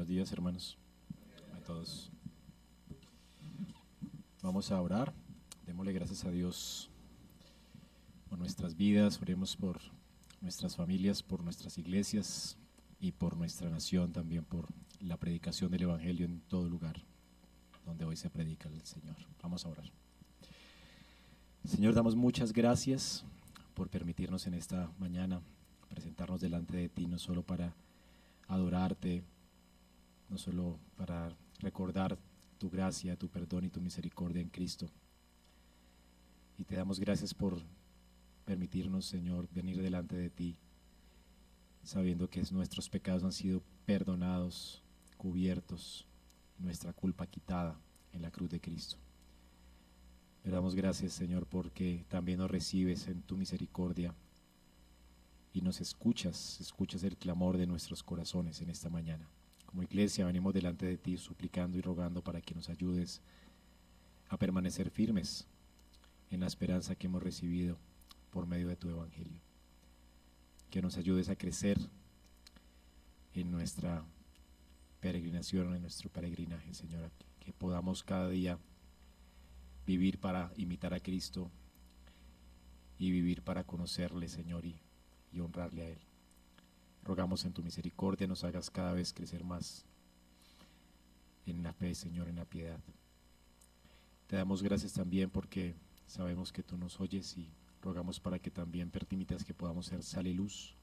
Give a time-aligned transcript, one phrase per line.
[0.00, 0.78] Buenos días, hermanos,
[1.54, 2.10] a todos.
[4.40, 5.12] Vamos a orar.
[5.66, 6.88] Démosle gracias a Dios
[8.30, 9.20] por nuestras vidas.
[9.20, 9.78] Oremos por
[10.40, 12.56] nuestras familias, por nuestras iglesias
[12.98, 14.68] y por nuestra nación, también por
[15.00, 16.96] la predicación del Evangelio en todo lugar
[17.84, 19.16] donde hoy se predica el Señor.
[19.42, 19.92] Vamos a orar.
[21.66, 23.22] Señor, damos muchas gracias
[23.74, 25.42] por permitirnos en esta mañana
[25.90, 27.74] presentarnos delante de ti, no solo para
[28.48, 29.22] adorarte,
[30.30, 32.18] no solo para recordar
[32.58, 34.88] tu gracia, tu perdón y tu misericordia en Cristo.
[36.56, 37.60] Y te damos gracias por
[38.44, 40.56] permitirnos, Señor, venir delante de ti,
[41.82, 44.82] sabiendo que nuestros pecados han sido perdonados,
[45.16, 46.06] cubiertos,
[46.58, 47.80] nuestra culpa quitada
[48.12, 48.98] en la cruz de Cristo.
[50.44, 54.14] Le damos gracias, Señor, porque también nos recibes en tu misericordia
[55.52, 59.28] y nos escuchas, escuchas el clamor de nuestros corazones en esta mañana.
[59.70, 63.20] Como iglesia venimos delante de ti suplicando y rogando para que nos ayudes
[64.28, 65.46] a permanecer firmes
[66.30, 67.78] en la esperanza que hemos recibido
[68.32, 69.40] por medio de tu Evangelio.
[70.70, 71.78] Que nos ayudes a crecer
[73.32, 74.04] en nuestra
[74.98, 77.12] peregrinación, en nuestro peregrinaje, Señor.
[77.38, 78.58] Que podamos cada día
[79.86, 81.48] vivir para imitar a Cristo
[82.98, 84.80] y vivir para conocerle, Señor, y,
[85.32, 86.09] y honrarle a Él.
[87.04, 89.84] Rogamos en tu misericordia nos hagas cada vez crecer más
[91.46, 92.78] en la fe, Señor, en la piedad.
[94.26, 95.74] Te damos gracias también porque
[96.06, 97.48] sabemos que tú nos oyes y
[97.82, 100.74] rogamos para que también permitas que podamos ser sal y luz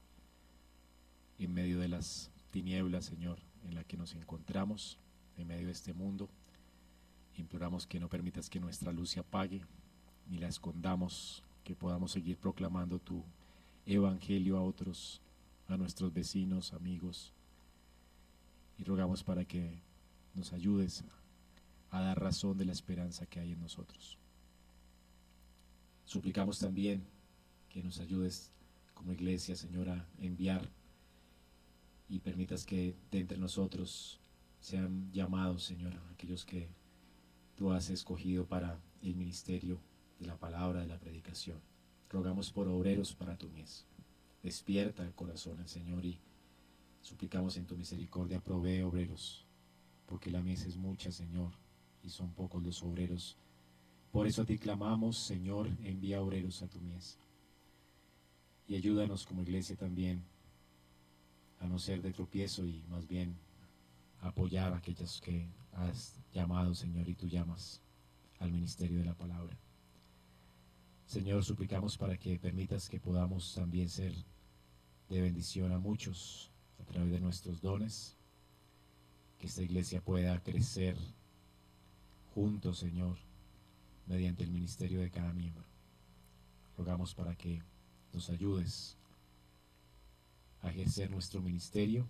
[1.38, 4.98] en medio de las tinieblas, Señor, en la que nos encontramos,
[5.36, 6.28] en medio de este mundo.
[7.36, 9.62] Imploramos que no permitas que nuestra luz se apague,
[10.28, 13.22] ni la escondamos, que podamos seguir proclamando tu
[13.86, 15.22] evangelio a otros
[15.68, 17.32] a nuestros vecinos, amigos,
[18.78, 19.82] y rogamos para que
[20.34, 21.04] nos ayudes
[21.90, 24.18] a dar razón de la esperanza que hay en nosotros.
[26.04, 27.04] Suplicamos también
[27.68, 28.50] que nos ayudes
[28.94, 30.68] como iglesia, Señor, a enviar
[32.08, 34.18] y permitas que de entre nosotros
[34.60, 36.68] sean llamados, Señor, aquellos que
[37.56, 39.78] tú has escogido para el ministerio
[40.18, 41.60] de la palabra, de la predicación.
[42.08, 43.84] Rogamos por obreros para tu mies.
[44.48, 46.18] Despierta el corazón al Señor y
[47.02, 49.44] suplicamos en tu misericordia, provee obreros,
[50.06, 51.52] porque la mies es mucha, Señor,
[52.02, 53.36] y son pocos los obreros.
[54.10, 57.18] Por eso te clamamos, Señor, envía obreros a tu mies.
[58.66, 60.24] Y ayúdanos como iglesia también
[61.60, 63.36] a no ser de tropiezo y más bien
[64.22, 67.82] apoyar a aquellos que has llamado, Señor, y tú llamas
[68.38, 69.58] al ministerio de la palabra.
[71.04, 74.14] Señor, suplicamos para que permitas que podamos también ser
[75.08, 78.16] de bendición a muchos a través de nuestros dones,
[79.38, 80.96] que esta iglesia pueda crecer
[82.34, 83.18] juntos, Señor,
[84.06, 85.64] mediante el ministerio de cada miembro.
[86.76, 87.62] Rogamos para que
[88.12, 88.96] nos ayudes
[90.62, 92.06] a ejercer nuestro ministerio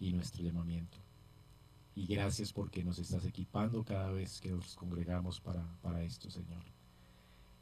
[0.00, 0.98] y nuestro llamamiento.
[1.94, 6.62] Y gracias porque nos estás equipando cada vez que nos congregamos para, para esto, Señor.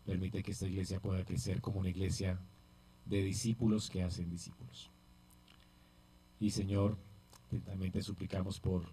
[0.06, 2.38] Permite que esta iglesia pueda crecer como una iglesia
[3.04, 4.90] de discípulos que hacen discípulos.
[6.38, 6.96] Y Señor,
[7.64, 8.84] también te suplicamos por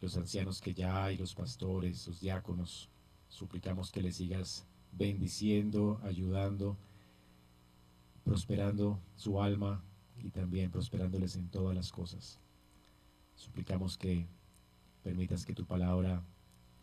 [0.00, 2.88] los ancianos que ya hay, los pastores, los diáconos.
[3.28, 6.76] Suplicamos que les sigas bendiciendo, ayudando,
[8.24, 9.82] prosperando su alma
[10.18, 12.38] y también prosperándoles en todas las cosas.
[13.34, 14.26] Suplicamos que
[15.02, 16.22] permitas que tu palabra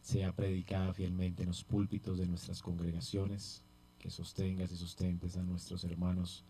[0.02, 3.64] sea predicada fielmente en los púlpitos de nuestras congregaciones,
[4.02, 6.44] que sostengas y sustentes a nuestros hermanos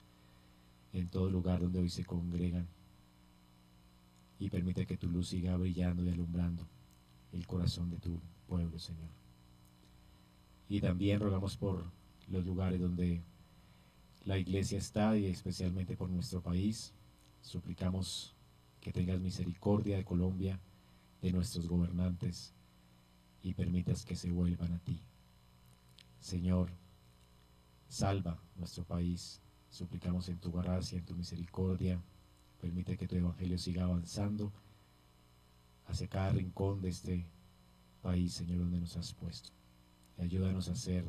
[0.93, 2.65] en todo lugar donde hoy se congregan
[4.39, 6.65] y permite que tu luz siga brillando y alumbrando
[7.33, 9.09] el corazón de tu pueblo, Señor.
[10.69, 11.83] Y también rogamos por
[12.29, 13.21] los lugares donde
[14.23, 16.93] la iglesia está y especialmente por nuestro país.
[17.41, 18.33] Suplicamos
[18.79, 20.57] que tengas misericordia de Colombia,
[21.21, 22.53] de nuestros gobernantes
[23.43, 25.01] y permitas que se vuelvan a ti.
[26.21, 26.69] Señor,
[27.91, 29.41] salva nuestro país.
[29.69, 32.01] Suplicamos en tu gracia, en tu misericordia.
[32.59, 34.51] Permite que tu evangelio siga avanzando
[35.87, 37.27] hacia cada rincón de este
[38.01, 39.49] país, Señor, donde nos has puesto.
[40.17, 41.03] Y ayúdanos a ser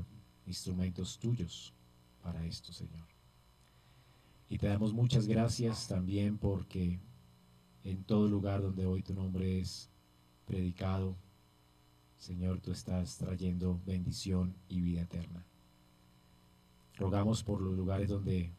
[0.45, 1.73] instrumentos tuyos
[2.21, 3.07] para esto, Señor.
[4.49, 6.99] Y te damos muchas gracias también porque
[7.85, 9.89] en todo lugar donde hoy tu nombre es
[10.47, 11.17] predicado,
[12.19, 15.47] Señor, tú estás trayendo bendición y vida eterna.
[16.97, 18.53] Rogamos por los lugares donde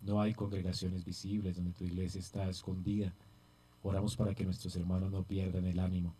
[0.00, 3.14] no hay congregaciones visibles, donde tu iglesia está escondida,
[3.84, 6.14] Oramos para que nuestros hermanos no pierdan el ánimo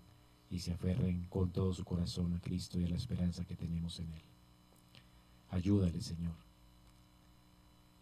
[0.50, 4.00] y se aferren con todo su corazón a Cristo y a la esperanza que tenemos
[4.00, 4.23] en Él.
[5.50, 6.34] Ayúdale, Señor.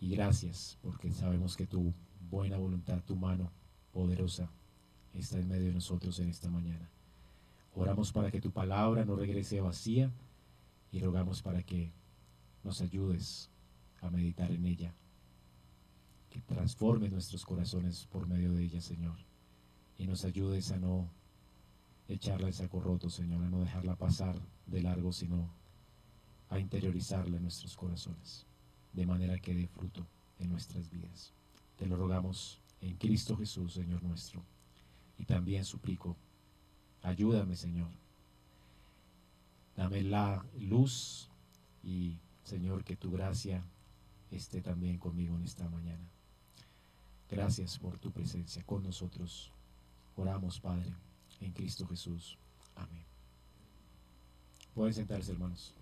[0.01, 1.93] Y gracias porque sabemos que tu
[2.31, 3.51] buena voluntad, tu mano
[3.93, 4.51] poderosa
[5.13, 6.89] está en medio de nosotros en esta mañana.
[7.75, 10.11] Oramos para que tu palabra no regrese vacía
[10.91, 11.93] y rogamos para que
[12.63, 13.51] nos ayudes
[14.01, 14.95] a meditar en ella,
[16.31, 19.17] que transforme nuestros corazones por medio de ella, Señor,
[19.99, 21.11] y nos ayudes a no
[22.09, 24.37] echarla en saco roto, Señor, a no dejarla pasar
[24.67, 25.51] de largo, sino
[26.49, 28.47] a interiorizarla en nuestros corazones,
[28.93, 30.07] de manera que dé fruto
[30.39, 31.33] en nuestras vidas.
[31.77, 34.43] Te lo rogamos en Cristo Jesús, Señor nuestro.
[35.19, 36.17] Y también suplico,
[37.03, 37.91] ayúdame, Señor.
[39.77, 41.31] Dame la luz
[41.83, 42.19] y,
[42.51, 43.63] Señor, que tu gracia
[44.33, 46.05] esté también conmigo en esta mañana.
[47.31, 49.53] Gracias por tu presencia con nosotros.
[50.17, 50.93] Oramos, Padre,
[51.41, 52.37] en Cristo Jesús.
[52.75, 53.05] Amén.
[54.75, 55.73] Pueden sentarse, hermanos.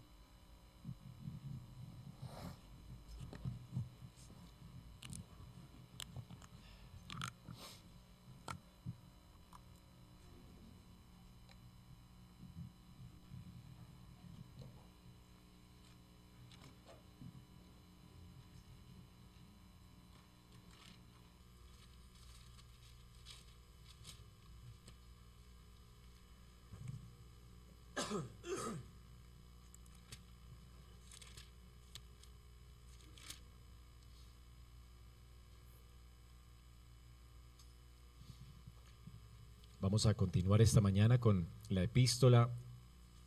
[39.81, 42.51] Vamos a continuar esta mañana con la epístola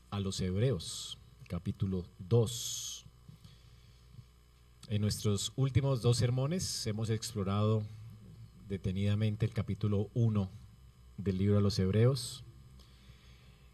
[0.10, 1.18] a los Hebreos,
[1.48, 3.06] capítulo 2.
[4.89, 7.83] En nuestros últimos dos sermones hemos explorado
[8.68, 10.51] detenidamente el capítulo 1
[11.18, 12.44] del libro a los Hebreos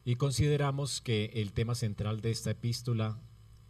[0.08, 3.20] y consideramos que el tema central de esta epístola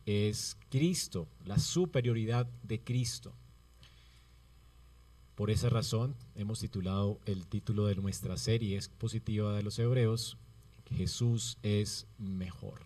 [0.06, 3.34] es Cristo, la superioridad de Cristo.
[5.34, 10.38] Por esa razón hemos titulado el título de nuestra serie expositiva de los Hebreos,
[10.95, 12.81] Jesús es mejor.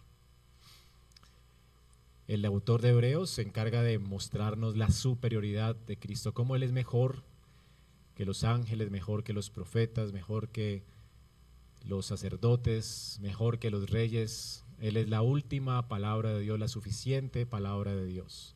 [2.29, 6.71] El autor de Hebreos se encarga de mostrarnos la superioridad de Cristo, cómo Él es
[6.71, 7.21] mejor
[8.15, 10.83] que los ángeles, mejor que los profetas, mejor que
[11.85, 14.63] los sacerdotes, mejor que los reyes.
[14.79, 18.55] Él es la última palabra de Dios, la suficiente palabra de Dios.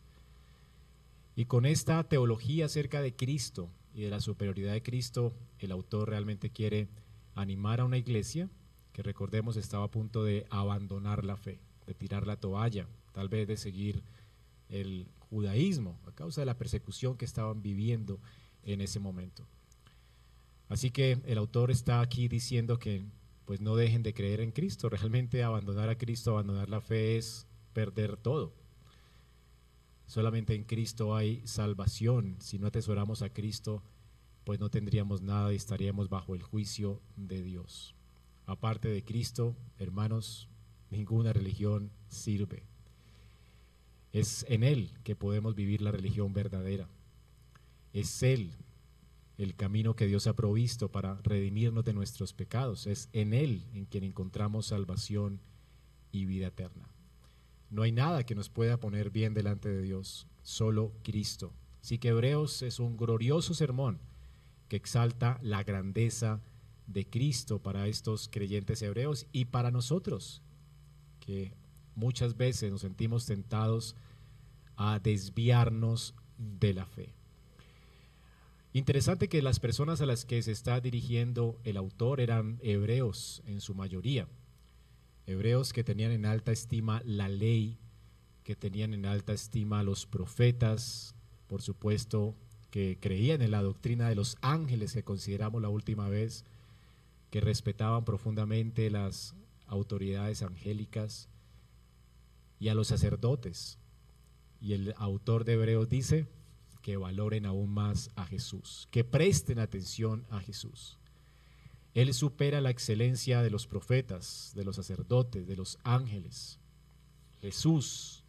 [1.36, 6.10] Y con esta teología acerca de Cristo, y de la superioridad de Cristo, el autor
[6.10, 6.88] realmente quiere
[7.34, 8.50] animar a una iglesia
[8.92, 13.48] que recordemos estaba a punto de abandonar la fe, de tirar la toalla, tal vez
[13.48, 14.04] de seguir
[14.70, 18.20] el judaísmo a causa de la persecución que estaban viviendo
[18.64, 19.46] en ese momento.
[20.70, 23.06] Así que el autor está aquí diciendo que
[23.46, 27.46] pues no dejen de creer en Cristo, realmente abandonar a Cristo, abandonar la fe es
[27.74, 28.54] perder todo.
[30.08, 32.36] Solamente en Cristo hay salvación.
[32.40, 33.84] Si no atesoramos a Cristo,
[34.44, 37.96] pues no tendríamos nada y estaríamos bajo el juicio de Dios.
[38.46, 40.48] Aparte de Cristo, hermanos,
[40.92, 42.64] ninguna religión sirve.
[44.14, 46.88] Es en Él que podemos vivir la religión verdadera.
[47.92, 48.52] Es Él
[49.38, 52.88] el camino que Dios ha provisto para redimirnos de nuestros pecados.
[52.88, 55.42] Es en Él en quien encontramos salvación
[56.12, 56.88] y vida eterna.
[57.70, 61.52] No hay nada que nos pueda poner bien delante de Dios, solo Cristo.
[61.82, 64.00] Así que Hebreos es un glorioso sermón
[64.70, 66.42] que exalta la grandeza
[66.88, 70.42] de Cristo para estos creyentes hebreos y para nosotros,
[71.20, 71.54] que
[71.96, 73.96] muchas veces nos sentimos tentados
[74.78, 77.14] a desviarnos de la fe.
[78.76, 83.62] Interesante que las personas a las que se está dirigiendo el autor eran hebreos en
[83.62, 84.28] su mayoría
[85.28, 87.78] hebreos que tenían en alta estima la ley,
[88.44, 91.16] que tenían en alta estima los profetas,
[91.48, 92.36] por supuesto,
[92.70, 96.44] que creían en la doctrina de los ángeles que consideramos la última vez,
[97.32, 99.36] que respetaban profundamente las
[99.68, 101.28] autoridades angélicas
[102.60, 103.80] y a los sacerdotes.
[104.62, 106.28] Y el autor de Hebreos dice
[106.86, 111.00] que valoren aún más a Jesús, que presten atención a Jesús.
[111.96, 116.60] Él supera la excelencia de los profetas, de los sacerdotes, de los ángeles.
[117.42, 118.24] Jesús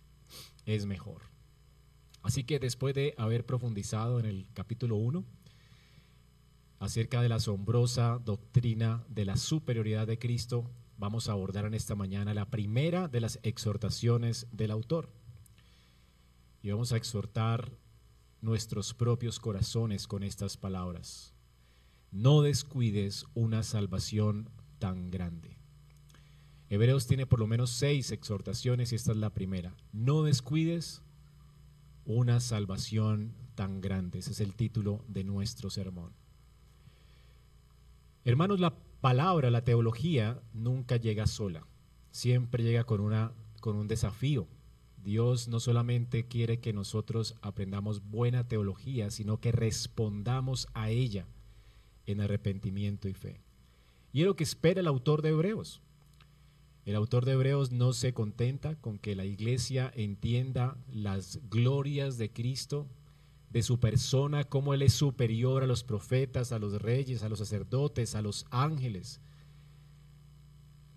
[0.64, 1.20] es mejor.
[2.22, 5.22] Así que después de haber profundizado en el capítulo 1
[6.78, 10.64] acerca de la asombrosa doctrina de la superioridad de Cristo,
[10.96, 15.10] vamos a abordar en esta mañana la primera de las exhortaciones del autor.
[16.62, 17.70] Y vamos a exhortar
[18.46, 21.34] nuestros propios corazones con estas palabras.
[22.12, 24.48] no descuides una salvación
[24.78, 25.58] tan grande.
[26.70, 29.74] Hebreos tiene por lo menos seis exhortaciones y esta es la primera.
[29.92, 31.02] No descuides
[32.04, 34.20] una salvación tan grande.
[34.20, 36.12] Ese es el título de nuestro sermón.
[38.24, 41.66] Hermanos, la palabra, la teología, nunca llega sola.
[42.12, 44.46] Siempre llega con, una, con un desafío.
[45.06, 51.28] Dios no solamente quiere que nosotros aprendamos buena teología, sino que respondamos a ella
[52.06, 53.40] en arrepentimiento y fe.
[54.12, 55.80] Y es lo que espera el autor de Hebreos.
[56.84, 62.32] El autor de Hebreos no se contenta con que la iglesia entienda las glorias de
[62.32, 62.88] Cristo,
[63.50, 67.38] de su persona, cómo Él es superior a los profetas, a los reyes, a los
[67.38, 69.20] sacerdotes, a los ángeles.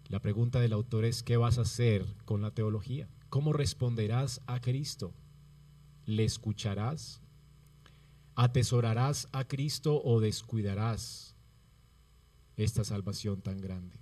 [0.08, 3.08] La pregunta del autor es, ¿qué vas a hacer con la teología?
[3.30, 5.14] ¿Cómo responderás a Cristo?
[6.06, 7.22] ¿Le escucharás?
[8.36, 11.36] ¿Atesorarás a Cristo o descuidarás
[12.58, 14.00] esta salvación tan grande?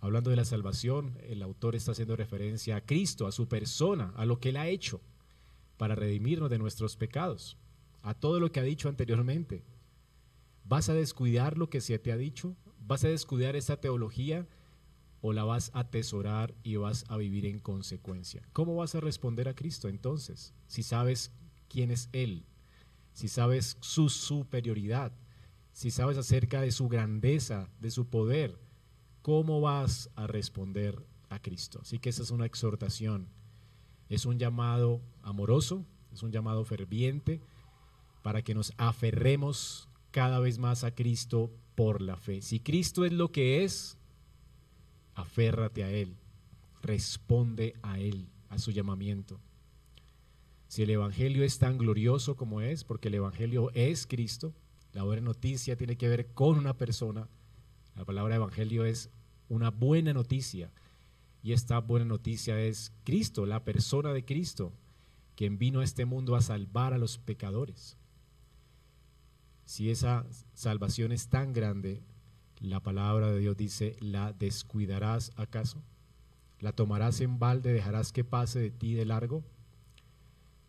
[0.00, 4.26] Hablando de la salvación, el autor está haciendo referencia a Cristo, a su persona, a
[4.26, 5.00] lo que Él ha hecho
[5.76, 7.58] para redimirnos de nuestros pecados,
[8.02, 9.64] a todo lo que ha dicho anteriormente.
[10.64, 12.56] ¿Vas a descuidar lo que se te ha dicho?
[12.80, 14.48] ¿Vas a descuidar esa teología
[15.20, 18.42] o la vas a atesorar y vas a vivir en consecuencia?
[18.52, 20.54] ¿Cómo vas a responder a Cristo entonces?
[20.66, 21.32] Si sabes
[21.68, 22.44] quién es Él,
[23.12, 25.12] si sabes su superioridad,
[25.72, 28.58] si sabes acerca de su grandeza, de su poder,
[29.28, 31.80] ¿Cómo vas a responder a Cristo?
[31.82, 33.28] Así que esa es una exhortación.
[34.08, 35.84] Es un llamado amoroso,
[36.14, 37.42] es un llamado ferviente
[38.22, 42.40] para que nos aferremos cada vez más a Cristo por la fe.
[42.40, 43.97] Si Cristo es lo que es,
[45.18, 46.16] aférrate a Él,
[46.82, 49.40] responde a Él, a su llamamiento.
[50.68, 54.54] Si el Evangelio es tan glorioso como es, porque el Evangelio es Cristo,
[54.92, 57.28] la buena noticia tiene que ver con una persona,
[57.96, 59.10] la palabra Evangelio es
[59.48, 60.70] una buena noticia.
[61.42, 64.72] Y esta buena noticia es Cristo, la persona de Cristo,
[65.34, 67.96] quien vino a este mundo a salvar a los pecadores.
[69.64, 72.02] Si esa salvación es tan grande,
[72.60, 75.82] la palabra de Dios dice, ¿la descuidarás acaso?
[76.60, 79.44] ¿La tomarás en balde, dejarás que pase de ti de largo?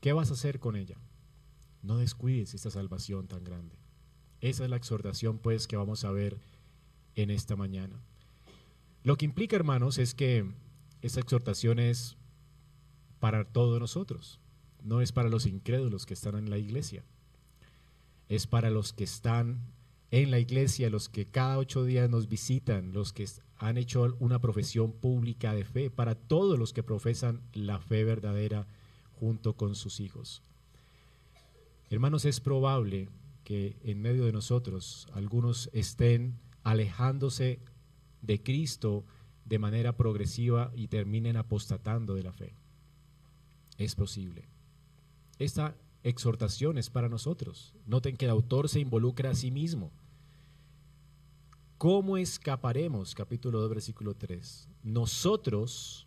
[0.01, 0.97] ¿Qué vas a hacer con ella?
[1.81, 3.75] No descuides esta salvación tan grande.
[4.41, 6.39] Esa es la exhortación pues que vamos a ver
[7.15, 7.99] en esta mañana.
[9.03, 10.45] Lo que implica, hermanos, es que
[11.01, 12.17] esa exhortación es
[13.19, 14.39] para todos nosotros,
[14.83, 17.03] no es para los incrédulos que están en la iglesia,
[18.27, 19.59] es para los que están
[20.11, 24.39] en la iglesia, los que cada ocho días nos visitan, los que han hecho una
[24.39, 28.67] profesión pública de fe, para todos los que profesan la fe verdadera
[29.19, 30.41] junto con sus hijos.
[31.89, 33.09] Hermanos, es probable
[33.43, 37.59] que en medio de nosotros algunos estén alejándose
[38.21, 39.05] de Cristo
[39.45, 42.53] de manera progresiva y terminen apostatando de la fe.
[43.77, 44.47] Es posible.
[45.39, 47.73] Esta exhortación es para nosotros.
[47.87, 49.91] Noten que el autor se involucra a sí mismo.
[51.79, 53.15] ¿Cómo escaparemos?
[53.15, 54.67] Capítulo 2, versículo 3.
[54.83, 56.05] Nosotros,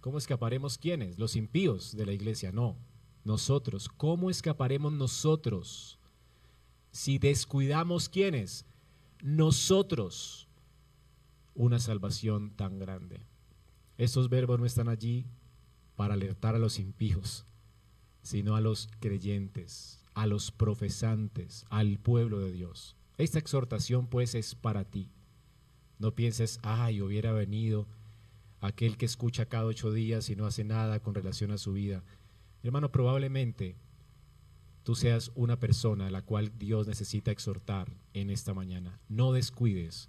[0.00, 1.18] ¿cómo escaparemos quiénes?
[1.18, 2.76] Los impíos de la iglesia, no.
[3.24, 5.98] Nosotros, ¿cómo escaparemos nosotros
[6.92, 8.66] si descuidamos quiénes?
[9.20, 10.46] Nosotros
[11.56, 13.26] una salvación tan grande.
[13.96, 15.26] Estos verbos no están allí
[15.96, 17.46] para alertar a los impíos,
[18.22, 22.94] sino a los creyentes, a los profesantes, al pueblo de Dios.
[23.18, 25.10] Esta exhortación pues es para ti.
[25.98, 27.88] No pienses, ay, hubiera venido
[28.60, 32.04] aquel que escucha cada ocho días y no hace nada con relación a su vida.
[32.62, 33.76] Hermano, probablemente
[34.84, 39.00] tú seas una persona a la cual Dios necesita exhortar en esta mañana.
[39.08, 40.08] No descuides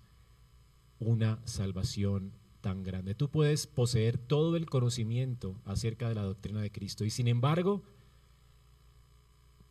[0.99, 3.15] una salvación tan grande.
[3.15, 7.83] Tú puedes poseer todo el conocimiento acerca de la doctrina de Cristo y sin embargo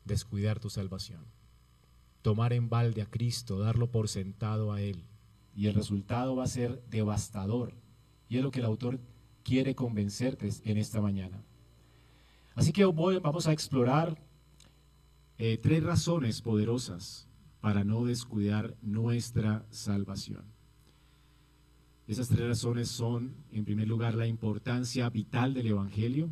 [0.05, 1.38] descuidar tu salvación.
[2.23, 5.05] Tomar en balde a Cristo, darlo por sentado a Él.
[5.55, 7.75] Y el resultado va a ser devastador.
[8.29, 9.01] Y es lo que el autor
[9.43, 11.43] quiere convencerte en esta mañana.
[12.55, 14.19] Así que vamos a explorar
[15.39, 17.29] eh, tres razones poderosas
[17.61, 20.45] para no descuidar nuestra salvación.
[22.09, 26.31] Esas tres razones son, en primer lugar, la importancia vital del Evangelio,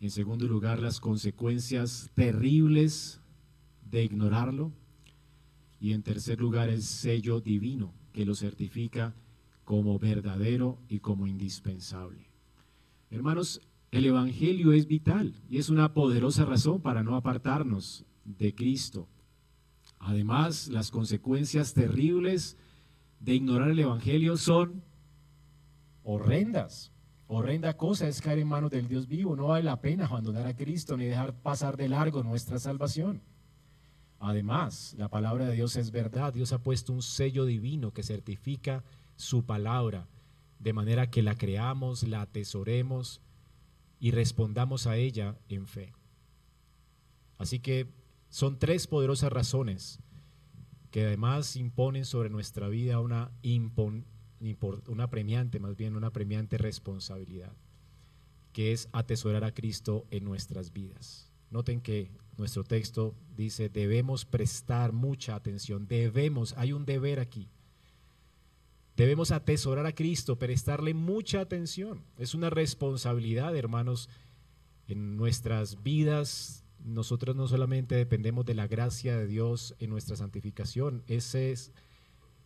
[0.00, 3.20] en segundo lugar, las consecuencias terribles
[3.90, 4.72] de ignorarlo,
[5.84, 9.14] y en tercer lugar, el sello divino que lo certifica
[9.64, 12.30] como verdadero y como indispensable.
[13.10, 13.60] Hermanos,
[13.90, 19.08] el Evangelio es vital y es una poderosa razón para no apartarnos de Cristo.
[19.98, 22.56] Además, las consecuencias terribles
[23.20, 24.82] de ignorar el Evangelio son
[26.02, 26.92] horrendas.
[27.26, 29.36] Horrenda cosa es caer en manos del Dios vivo.
[29.36, 33.20] No vale la pena abandonar a Cristo ni dejar pasar de largo nuestra salvación.
[34.24, 36.32] Además, la palabra de Dios es verdad.
[36.32, 38.82] Dios ha puesto un sello divino que certifica
[39.16, 40.08] su palabra,
[40.58, 43.20] de manera que la creamos, la atesoremos
[44.00, 45.92] y respondamos a ella en fe.
[47.36, 47.86] Así que
[48.30, 49.98] son tres poderosas razones
[50.90, 53.30] que además imponen sobre nuestra vida una,
[54.86, 57.52] una premiante, más bien una premiante responsabilidad,
[58.54, 61.30] que es atesorar a Cristo en nuestras vidas.
[61.50, 67.48] Noten que nuestro texto dice, debemos prestar mucha atención, debemos, hay un deber aquí.
[68.96, 72.04] Debemos atesorar a Cristo, prestarle mucha atención.
[72.16, 74.08] Es una responsabilidad, hermanos,
[74.86, 76.64] en nuestras vidas.
[76.84, 81.72] Nosotros no solamente dependemos de la gracia de Dios en nuestra santificación, esa es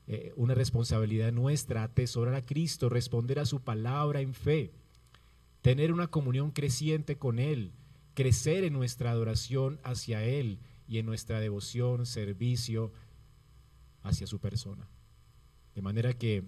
[0.06, 4.72] eh, una responsabilidad nuestra, atesorar a Cristo, responder a su palabra en fe,
[5.60, 7.72] tener una comunión creciente con Él,
[8.18, 10.58] crecer en nuestra adoración hacia Él
[10.88, 12.90] y en nuestra devoción, servicio
[14.02, 14.88] hacia su persona.
[15.76, 16.42] De manera que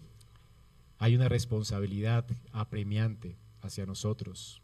[0.98, 4.60] hay una responsabilidad apremiante hacia nosotros.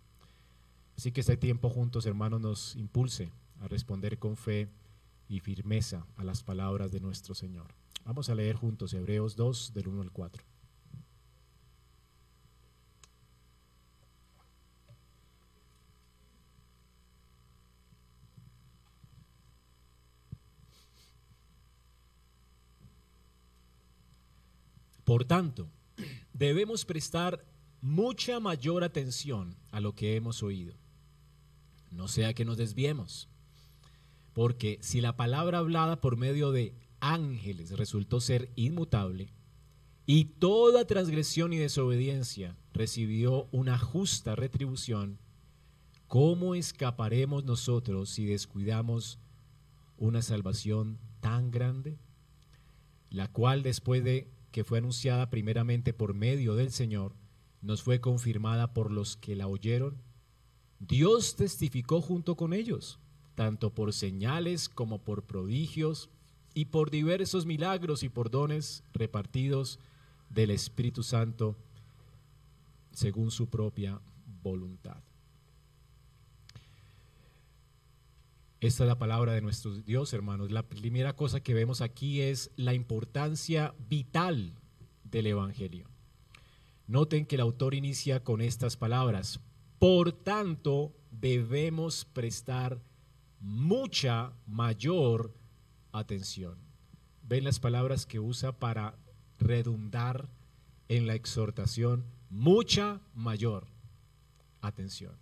[0.97, 4.69] Así que este tiempo juntos, hermanos, nos impulse a responder con fe
[5.29, 7.69] y firmeza a las palabras de nuestro Señor.
[8.05, 10.43] Vamos a leer juntos Hebreos 2 del 1 al 4.
[25.07, 25.71] Por tanto,
[26.33, 27.45] debemos prestar
[27.81, 30.75] mucha mayor atención a lo que hemos oído.
[31.93, 33.29] No sea que nos desviemos,
[34.33, 39.29] porque si la palabra hablada por medio de ángeles resultó ser inmutable,
[40.07, 45.21] y toda transgresión y desobediencia recibió una justa retribución,
[46.09, 49.21] ¿cómo escaparemos nosotros si descuidamos
[49.99, 51.97] una salvación tan grande?
[53.09, 57.13] La cual después de que fue anunciada primeramente por medio del Señor,
[57.61, 59.99] nos fue confirmada por los que la oyeron.
[60.81, 62.99] Dios testificó junto con ellos,
[63.35, 66.09] tanto por señales como por prodigios
[66.55, 69.79] y por diversos milagros y por dones repartidos
[70.31, 71.55] del Espíritu Santo
[72.93, 74.01] según su propia
[74.43, 75.03] voluntad.
[78.67, 80.51] Esta es la palabra de nuestro Dios, hermanos.
[80.51, 84.55] La primera cosa que vemos aquí es la importancia vital
[85.05, 85.87] del Evangelio.
[86.89, 89.39] Noten que el autor inicia con estas palabras.
[89.79, 92.83] Por tanto, debemos prestar
[93.39, 95.33] mucha mayor
[95.93, 96.59] atención.
[97.23, 98.97] Ven las palabras que usa para
[99.39, 100.29] redundar
[100.89, 103.69] en la exhortación, mucha mayor
[104.61, 105.13] atención.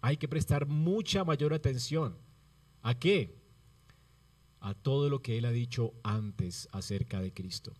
[0.00, 2.22] Hay que prestar mucha mayor atención.
[2.84, 3.34] ¿A qué?
[4.60, 7.72] A todo lo que él ha dicho antes acerca de Cristo.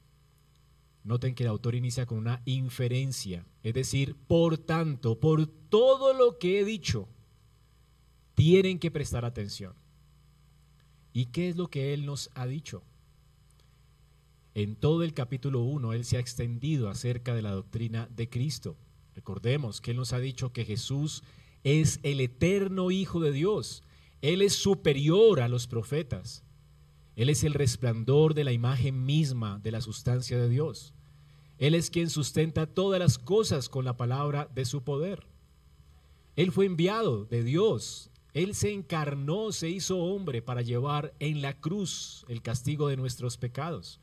[1.05, 6.39] Noten que el autor inicia con una inferencia, es decir, por tanto, por todo lo
[6.39, 7.07] que he dicho,
[8.35, 9.75] tienen que prestar atención.
[11.13, 12.83] ¿Y qué es lo que Él nos ha dicho?
[14.55, 18.75] En todo el capítulo 1 Él se ha extendido acerca de la doctrina de Cristo.
[19.15, 21.23] Recordemos que Él nos ha dicho que Jesús
[21.63, 23.83] es el eterno Hijo de Dios.
[24.25, 26.45] Él es superior a los profetas.
[27.17, 30.95] Él es el resplandor de la imagen misma de la sustancia de Dios.
[31.59, 35.27] Él es quien sustenta todas las cosas con la palabra de su poder.
[36.37, 41.61] Él fue enviado de Dios él se encarnó, se hizo hombre para llevar en la
[41.61, 44.01] cruz el castigo de nuestros pecados.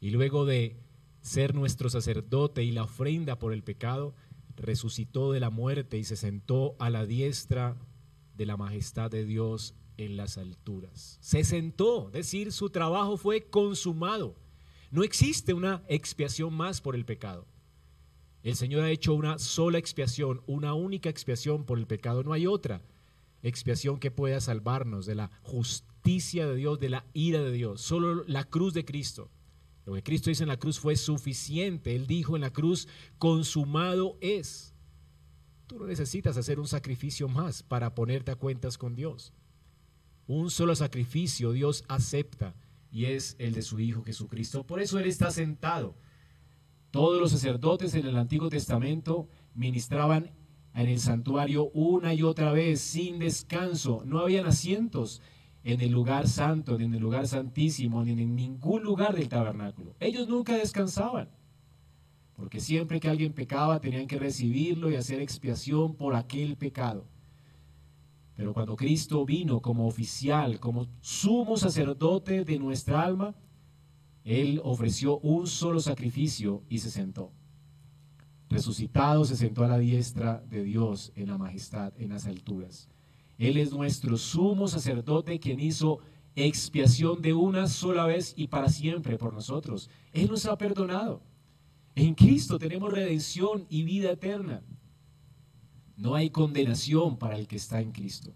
[0.00, 0.80] Y luego de
[1.20, 4.14] ser nuestro sacerdote y la ofrenda por el pecado,
[4.56, 7.76] resucitó de la muerte y se sentó a la diestra
[8.40, 11.18] de la majestad de Dios en las alturas.
[11.20, 14.34] Se sentó, es decir, su trabajo fue consumado.
[14.90, 17.46] No existe una expiación más por el pecado.
[18.42, 22.46] El Señor ha hecho una sola expiación, una única expiación por el pecado, no hay
[22.46, 22.80] otra
[23.42, 27.82] expiación que pueda salvarnos de la justicia de Dios, de la ira de Dios.
[27.82, 29.30] Solo la cruz de Cristo.
[29.84, 31.94] Lo que Cristo dice en la cruz fue suficiente.
[31.94, 34.69] Él dijo en la cruz, consumado es.
[35.70, 39.32] Tú no necesitas hacer un sacrificio más para ponerte a cuentas con Dios.
[40.26, 42.56] Un solo sacrificio Dios acepta
[42.90, 44.66] y es el de su Hijo Jesucristo.
[44.66, 45.94] Por eso Él está sentado.
[46.90, 50.32] Todos los sacerdotes en el Antiguo Testamento ministraban
[50.74, 54.02] en el santuario una y otra vez, sin descanso.
[54.04, 55.22] No habían asientos
[55.62, 59.94] en el lugar santo, ni en el lugar santísimo, ni en ningún lugar del tabernáculo.
[60.00, 61.28] Ellos nunca descansaban,
[62.40, 67.06] porque siempre que alguien pecaba tenían que recibirlo y hacer expiación por aquel pecado.
[68.34, 73.34] Pero cuando Cristo vino como oficial, como sumo sacerdote de nuestra alma,
[74.24, 77.30] Él ofreció un solo sacrificio y se sentó.
[78.48, 82.88] Resucitado se sentó a la diestra de Dios en la majestad, en las alturas.
[83.36, 85.98] Él es nuestro sumo sacerdote quien hizo
[86.34, 89.90] expiación de una sola vez y para siempre por nosotros.
[90.14, 91.20] Él nos ha perdonado.
[92.00, 94.62] En Cristo tenemos redención y vida eterna.
[95.98, 98.32] No hay condenación para el que está en Cristo.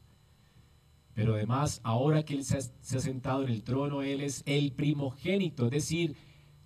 [1.14, 5.64] Pero además, ahora que Él se ha, sentado en el trono, Él es el primogénito,
[5.64, 6.14] es decir,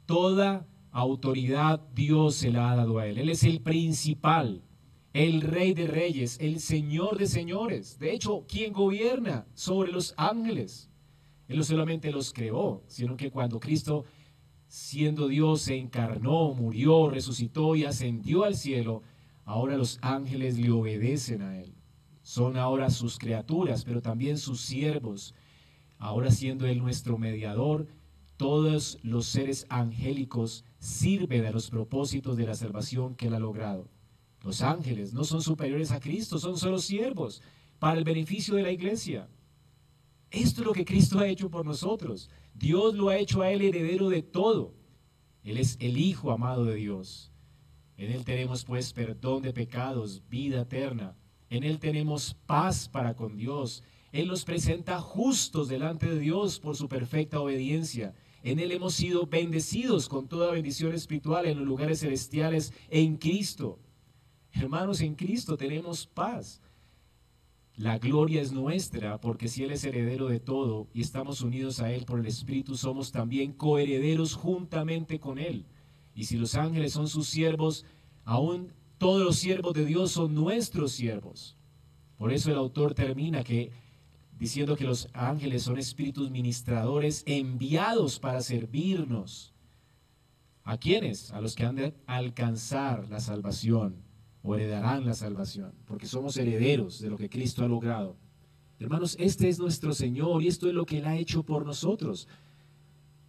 [0.06, 3.18] toda autoridad Dios se la ha dado a Él.
[3.18, 4.64] Él es el principal,
[5.12, 8.00] el rey de reyes, el señor de señores.
[8.00, 10.90] De hecho, quien gobierna sobre los ángeles.
[11.46, 14.04] Él no solamente los creó, sino que cuando Cristo,
[14.68, 19.02] siendo Dios, se encarnó, murió, resucitó y ascendió al cielo,
[19.44, 21.74] ahora los ángeles le obedecen a Él.
[22.22, 25.34] Son ahora sus criaturas, pero también sus siervos.
[25.98, 27.88] Ahora siendo Él nuestro mediador,
[28.36, 33.88] todos los seres angélicos sirven a los propósitos de la salvación que Él ha logrado.
[34.44, 37.42] Los ángeles no son superiores a Cristo, son solo siervos
[37.78, 39.28] para el beneficio de la iglesia.
[40.30, 42.28] Esto es lo que Cristo ha hecho por nosotros.
[42.54, 44.74] Dios lo ha hecho a Él heredero de todo.
[45.42, 47.32] Él es el Hijo amado de Dios.
[47.96, 51.16] En Él tenemos pues perdón de pecados, vida eterna.
[51.50, 53.82] En Él tenemos paz para con Dios.
[54.12, 58.14] Él nos presenta justos delante de Dios por su perfecta obediencia.
[58.42, 63.78] En Él hemos sido bendecidos con toda bendición espiritual en los lugares celestiales en Cristo.
[64.52, 66.60] Hermanos, en Cristo tenemos paz.
[67.78, 71.92] La gloria es nuestra porque si Él es heredero de todo y estamos unidos a
[71.92, 75.64] Él por el Espíritu, somos también coherederos juntamente con Él.
[76.12, 77.84] Y si los ángeles son sus siervos,
[78.24, 81.56] aún todos los siervos de Dios son nuestros siervos.
[82.16, 83.70] Por eso el autor termina que
[84.36, 89.54] diciendo que los ángeles son espíritus ministradores enviados para servirnos.
[90.64, 91.30] ¿A quiénes?
[91.30, 94.07] A los que han de alcanzar la salvación
[94.42, 98.16] o heredarán la salvación, porque somos herederos de lo que Cristo ha logrado.
[98.78, 102.28] Hermanos, este es nuestro Señor y esto es lo que Él ha hecho por nosotros.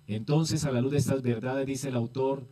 [0.07, 2.47] Entonces, a la luz de estas verdades, dice el autor,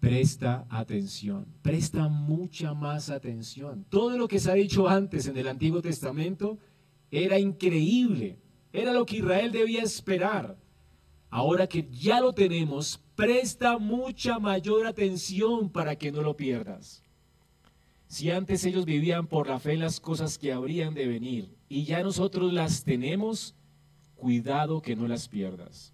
[0.00, 3.84] presta atención, presta mucha más atención.
[3.88, 6.58] Todo lo que se ha dicho antes en el Antiguo Testamento
[7.10, 8.38] era increíble,
[8.72, 10.56] era lo que Israel debía esperar.
[11.34, 17.02] Ahora que ya lo tenemos, presta mucha mayor atención para que no lo pierdas.
[18.06, 22.04] Si antes ellos vivían por la fe las cosas que habrían de venir y ya
[22.04, 23.56] nosotros las tenemos,
[24.14, 25.92] cuidado que no las pierdas.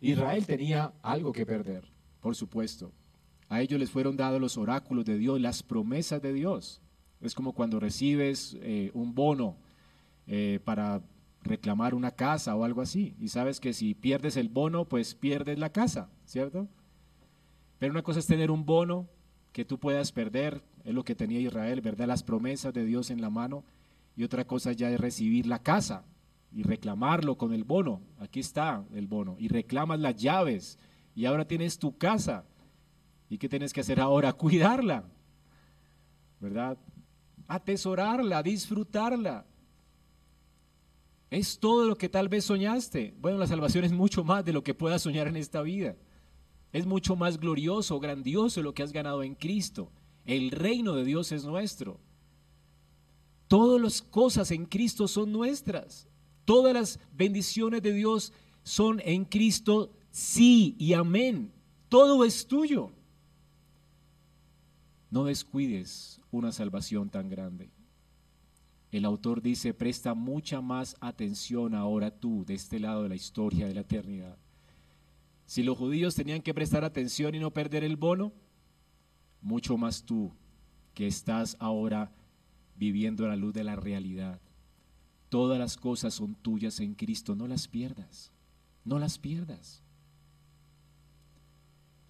[0.00, 1.82] Israel tenía algo que perder,
[2.20, 2.92] por supuesto.
[3.48, 6.80] A ellos les fueron dados los oráculos de Dios, las promesas de Dios.
[7.20, 9.56] Es como cuando recibes eh, un bono
[10.28, 11.02] eh, para
[11.42, 13.14] reclamar una casa o algo así.
[13.18, 16.68] Y sabes que si pierdes el bono, pues pierdes la casa, ¿cierto?
[17.78, 19.08] Pero una cosa es tener un bono
[19.52, 22.06] que tú puedas perder, es lo que tenía Israel, ¿verdad?
[22.06, 23.64] Las promesas de Dios en la mano.
[24.16, 26.04] Y otra cosa ya es recibir la casa
[26.52, 28.00] y reclamarlo con el bono.
[28.18, 29.36] Aquí está el bono.
[29.38, 30.78] Y reclamas las llaves.
[31.14, 32.44] Y ahora tienes tu casa.
[33.28, 34.32] ¿Y qué tienes que hacer ahora?
[34.34, 35.04] Cuidarla.
[36.40, 36.78] ¿Verdad?
[37.52, 39.44] atesorarla, disfrutarla.
[41.32, 43.14] Es todo lo que tal vez soñaste.
[43.18, 45.96] Bueno, la salvación es mucho más de lo que puedas soñar en esta vida.
[46.74, 49.90] Es mucho más glorioso, grandioso lo que has ganado en Cristo.
[50.26, 51.98] El reino de Dios es nuestro.
[53.48, 56.06] Todas las cosas en Cristo son nuestras.
[56.44, 61.50] Todas las bendiciones de Dios son en Cristo, sí y amén.
[61.88, 62.92] Todo es tuyo.
[65.10, 67.70] No descuides una salvación tan grande.
[68.92, 73.66] El autor dice, presta mucha más atención ahora tú de este lado de la historia
[73.66, 74.36] de la eternidad.
[75.46, 78.32] Si los judíos tenían que prestar atención y no perder el bono,
[79.40, 80.30] mucho más tú
[80.92, 82.12] que estás ahora
[82.76, 84.40] viviendo a la luz de la realidad.
[85.30, 88.30] Todas las cosas son tuyas en Cristo, no las pierdas,
[88.84, 89.82] no las pierdas.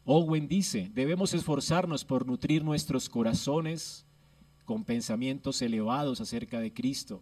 [0.05, 4.05] Owen dice, debemos esforzarnos por nutrir nuestros corazones
[4.73, 7.21] con pensamientos elevados acerca de Cristo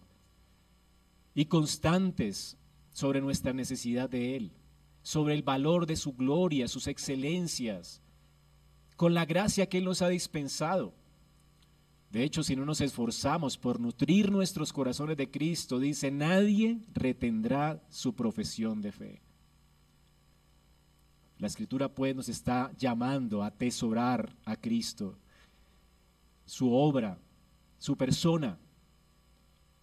[1.35, 2.57] y constantes
[2.93, 4.53] sobre nuestra necesidad de Él,
[5.03, 8.03] sobre el valor de su gloria, sus excelencias,
[8.95, 10.95] con la gracia que Él nos ha dispensado.
[12.13, 17.83] De hecho, si no nos esforzamos por nutrir nuestros corazones de Cristo, dice, nadie retendrá
[17.89, 19.23] su profesión de fe.
[21.39, 25.19] La escritura pues nos está llamando a atesorar a Cristo,
[26.45, 27.19] su obra,
[27.81, 28.59] su persona.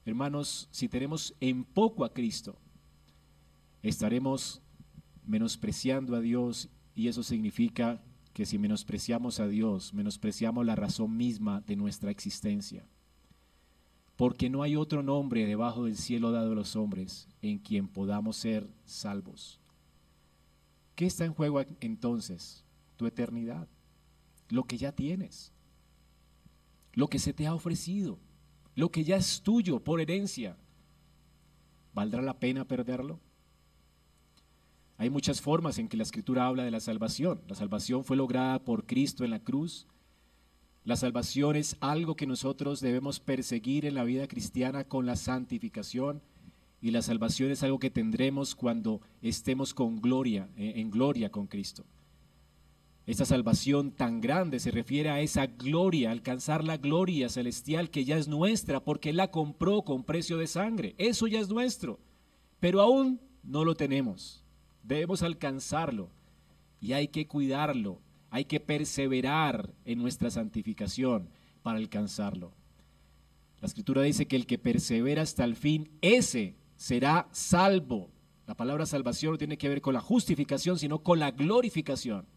[0.06, 2.58] Hermanos, si tenemos en poco a Cristo,
[3.82, 4.62] estaremos
[5.26, 8.02] menospreciando a Dios y eso significa
[8.34, 12.88] que si menospreciamos a Dios, menospreciamos la razón misma de nuestra existencia.
[14.16, 18.38] Porque no hay otro nombre debajo del cielo dado a los hombres en quien podamos
[18.38, 19.60] ser salvos.
[20.96, 22.64] ¿Qué está en juego entonces?
[22.96, 23.68] Tu eternidad,
[24.50, 25.52] lo que ya tienes,
[26.98, 28.18] lo que se te ha ofrecido,
[28.74, 30.58] lo que ya es tuyo por herencia.
[31.94, 33.20] ¿Valdrá la pena perderlo?
[34.98, 37.40] Hay muchas formas en que la escritura habla de la salvación.
[37.48, 39.86] La salvación fue lograda por Cristo en la cruz.
[40.86, 46.24] La salvación es algo que nosotros debemos perseguir en la vida cristiana con la santificación
[46.82, 51.46] y la salvación es algo que tendremos cuando estemos con gloria, eh, en gloria con
[51.46, 51.86] Cristo.
[53.08, 58.18] Esta salvación tan grande se refiere a esa gloria, alcanzar la gloria celestial que ya
[58.18, 60.94] es nuestra porque la compró con precio de sangre.
[60.98, 62.02] Eso ya es nuestro,
[62.60, 64.44] pero aún no lo tenemos.
[64.84, 66.10] Debemos alcanzarlo
[66.82, 71.30] y hay que cuidarlo, hay que perseverar en nuestra santificación
[71.64, 72.52] para alcanzarlo.
[73.62, 78.12] La escritura dice que el que persevera hasta el fin, ese será salvo.
[78.48, 82.28] La palabra salvación no tiene que ver con la justificación, sino con la glorificación.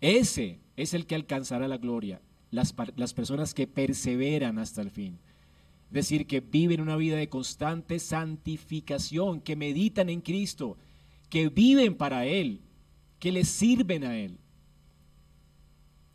[0.00, 5.18] Ese es el que alcanzará la gloria, las, las personas que perseveran hasta el fin.
[5.88, 10.76] Es decir, que viven una vida de constante santificación, que meditan en Cristo,
[11.30, 12.60] que viven para Él,
[13.18, 14.38] que le sirven a Él,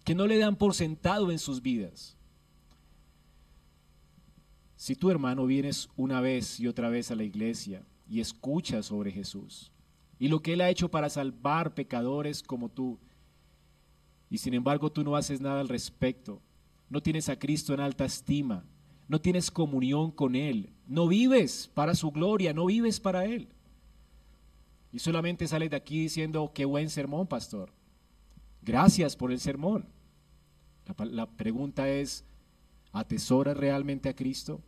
[0.04, 2.16] que no le dan por sentado en sus vidas.
[4.76, 9.12] Si tu hermano vienes una vez y otra vez a la iglesia y escuchas sobre
[9.12, 9.72] Jesús
[10.20, 13.00] y lo que Él ha hecho para salvar pecadores como tú,
[14.34, 16.42] y sin embargo tú no haces nada al respecto,
[16.90, 18.66] no tienes a Cristo en alta estima,
[19.08, 23.48] no tienes comunión con Él, no vives para su gloria, no vives para Él.
[24.92, 27.72] Y solamente sales de aquí diciendo, qué buen sermón, pastor.
[28.64, 29.86] Gracias por el sermón.
[30.98, 32.26] La, pregunta es,
[32.92, 34.64] ¿atesora realmente a Cristo?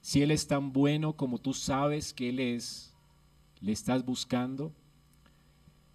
[0.00, 2.94] Si Él es tan bueno como tú sabes que Él es,
[3.60, 4.72] ¿le estás buscando?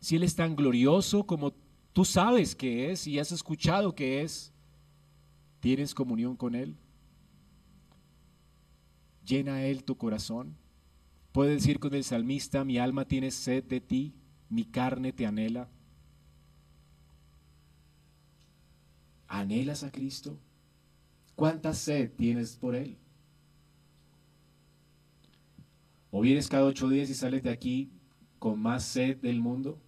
[0.02, 1.54] Si Él es tan glorioso como
[1.94, 4.52] tú sabes que es y has escuchado que es,
[5.60, 6.76] ¿tienes comunión con Él?
[9.26, 10.56] ¿Llena Él tu corazón?
[11.32, 14.14] Puede decir con el salmista, mi alma tiene sed de ti,
[14.50, 15.70] mi carne te anhela.
[19.28, 20.38] ¿Anhelas a Cristo?
[21.36, 22.98] ¿Cuánta sed tienes por Él?
[26.12, 27.90] ¿O vienes cada ocho días y sales de aquí
[28.38, 29.80] con más sed del mundo?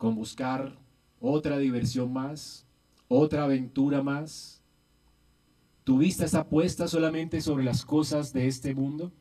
[0.00, 0.78] ¿Con buscar
[1.20, 2.66] otra diversión más?
[3.06, 4.62] ¿Otra aventura más?
[5.84, 9.12] ¿Tu vista está puesta solamente sobre las cosas de este mundo?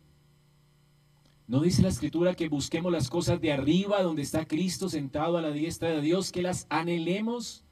[1.47, 5.41] ¿No dice la escritura que busquemos las cosas de arriba donde está Cristo sentado a
[5.41, 7.65] la diestra de Dios, que las anhelemos?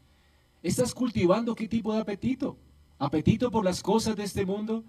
[0.61, 2.57] ¿Estás cultivando qué tipo de apetito?
[2.99, 4.83] ¿Apetito por las cosas de este mundo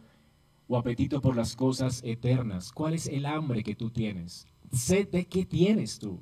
[0.66, 2.72] o apetito por las cosas eternas?
[2.72, 4.44] ¿Cuál es el hambre que tú tienes?
[4.72, 6.20] ¿Sed de qué tienes tú?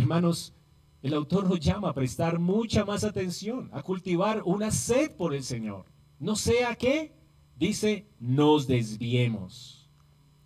[0.00, 0.54] Hermanos,
[1.02, 5.44] el autor nos llama a prestar mucha más atención, a cultivar una sed por el
[5.44, 5.84] Señor.
[6.18, 7.12] No sea que,
[7.56, 9.90] dice, nos desviemos.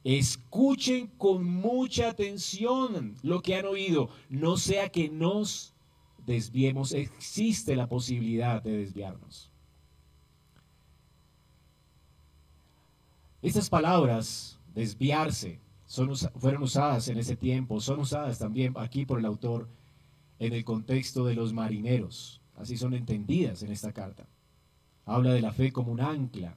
[0.02, 5.72] Escuchen con mucha atención lo que han oído, no sea que nos
[6.26, 6.92] desviemos.
[6.92, 9.52] Existe la posibilidad de desviarnos.
[13.40, 15.60] Estas palabras, desviarse,
[16.36, 19.68] fueron usadas en ese tiempo, son usadas también aquí por el autor
[20.38, 22.40] en el contexto de los marineros.
[22.56, 24.26] Así son entendidas en esta carta.
[25.06, 26.56] Habla de la fe como un ancla.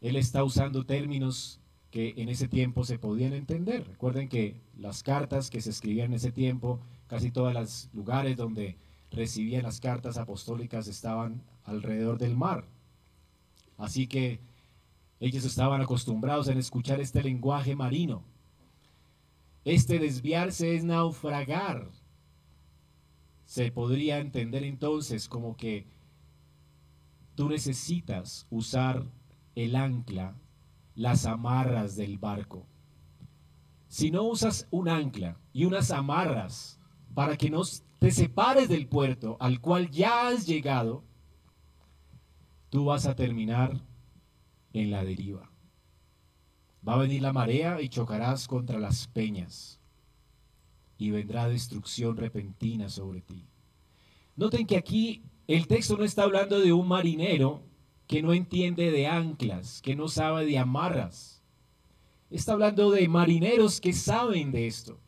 [0.00, 3.86] Él está usando términos que en ese tiempo se podían entender.
[3.86, 8.76] Recuerden que las cartas que se escribían en ese tiempo, casi todos los lugares donde
[9.10, 12.66] recibían las cartas apostólicas estaban alrededor del mar.
[13.78, 14.40] Así que
[15.20, 18.22] ellos estaban acostumbrados a escuchar este lenguaje marino.
[19.66, 21.90] Este desviarse es naufragar,
[23.46, 25.88] se podría entender entonces como que
[27.34, 29.10] tú necesitas usar
[29.56, 30.36] el ancla,
[30.94, 32.68] las amarras del barco.
[33.88, 36.78] Si no usas un ancla y unas amarras
[37.12, 37.62] para que no
[37.98, 41.02] te separes del puerto al cual ya has llegado,
[42.70, 43.82] tú vas a terminar
[44.72, 45.55] en la deriva.
[46.86, 49.80] Va a venir la marea y chocarás contra las peñas
[50.98, 53.44] y vendrá destrucción repentina sobre ti.
[54.36, 57.62] Noten que aquí el texto no está hablando de un marinero
[58.06, 61.42] que no entiende de anclas, que no sabe de amarras.
[62.30, 64.98] Está hablando de marineros que saben de esto,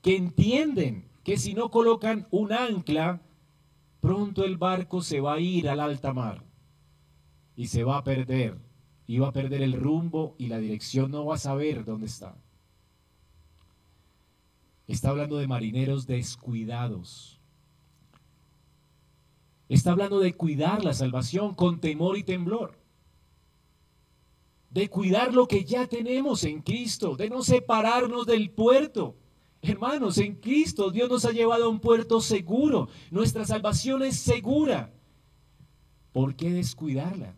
[0.00, 3.22] que entienden que si no colocan un ancla,
[4.00, 6.44] pronto el barco se va a ir al alta mar
[7.54, 8.58] y se va a perder,
[9.18, 12.36] va a perder el rumbo y la dirección, no va a saber dónde está.
[14.86, 17.40] Está hablando de marineros descuidados.
[19.68, 22.78] Está hablando de cuidar la salvación con temor y temblor.
[24.70, 29.16] De cuidar lo que ya tenemos en Cristo, de no separarnos del puerto.
[29.62, 32.88] Hermanos, en Cristo Dios nos ha llevado a un puerto seguro.
[33.10, 34.92] Nuestra salvación es segura.
[36.12, 37.36] ¿Por qué descuidarla?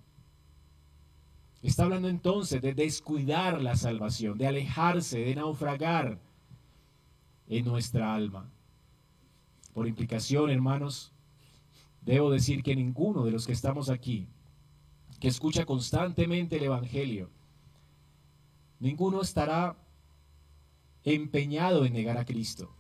[1.65, 6.21] Está hablando entonces de descuidar la salvación, de alejarse, de naufragar
[7.49, 8.51] en nuestra alma.
[9.73, 11.11] Por implicación, hermanos,
[12.03, 14.29] debo decir que ninguno de los que estamos aquí,
[15.19, 17.31] que escucha constantemente el Evangelio,
[18.79, 19.75] ninguno estará
[21.03, 22.77] empeñado en negar a Cristo.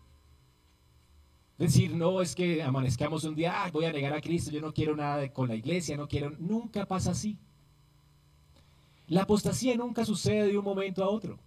[1.57, 4.95] Decir, no, es que amanezcamos un día, voy a negar a Cristo, yo no quiero
[4.95, 7.39] nada con la iglesia, no quiero, nunca pasa así.
[9.09, 11.39] La apostasía nunca sucede de un momento a otro.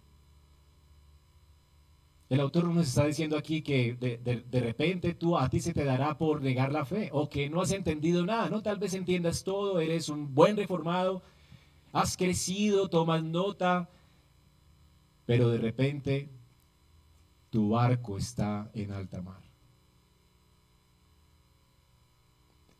[2.28, 6.18] El autor nos está diciendo aquí que de, repente tú a ti se te dará
[6.18, 8.62] por negar la fe o que no has entendido nada, ¿no?
[8.62, 11.22] Tal vez entiendas todo, eres un buen reformado,
[11.92, 13.88] has crecido, tomas nota,
[15.24, 16.28] pero de repente
[17.48, 19.40] tu barco está en alta mar.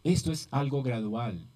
[0.04, 1.48] Esto es algo gradual.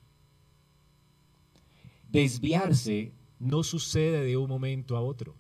[2.13, 5.35] Desviarse no sucede de un momento a otro.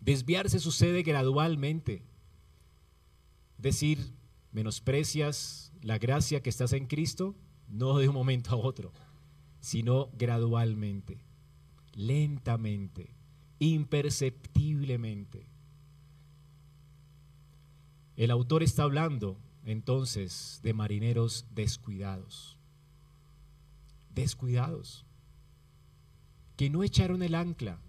[0.00, 2.02] Desviarse sucede gradualmente.
[3.58, 4.12] Decir,
[4.50, 7.36] menosprecias la gracia que estás en Cristo,
[7.68, 8.92] no de un momento a otro,
[9.60, 11.24] sino gradualmente,
[11.94, 13.14] lentamente,
[13.60, 15.46] imperceptiblemente.
[18.16, 22.58] El autor está hablando entonces de marineros descuidados,
[24.12, 25.06] descuidados,
[26.62, 27.80] que no echaron el ancla,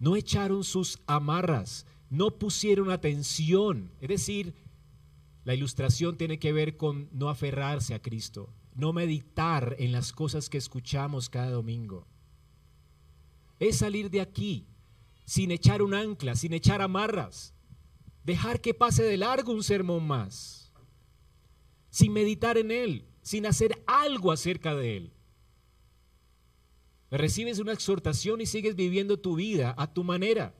[0.00, 3.92] no echaron sus amarras, no pusieron atención.
[4.00, 4.56] Es decir,
[5.44, 10.48] la ilustración tiene que ver con no aferrarse a Cristo, no meditar en las cosas
[10.48, 12.08] que escuchamos cada domingo.
[13.60, 14.66] Es salir de aquí
[15.24, 17.54] sin echar un ancla, sin echar amarras,
[18.24, 20.72] dejar que pase de largo un sermón más,
[21.90, 25.12] sin meditar en él, sin hacer algo acerca de él.
[27.10, 30.54] Recibes una exhortación y sigues viviendo tu vida a tu manera.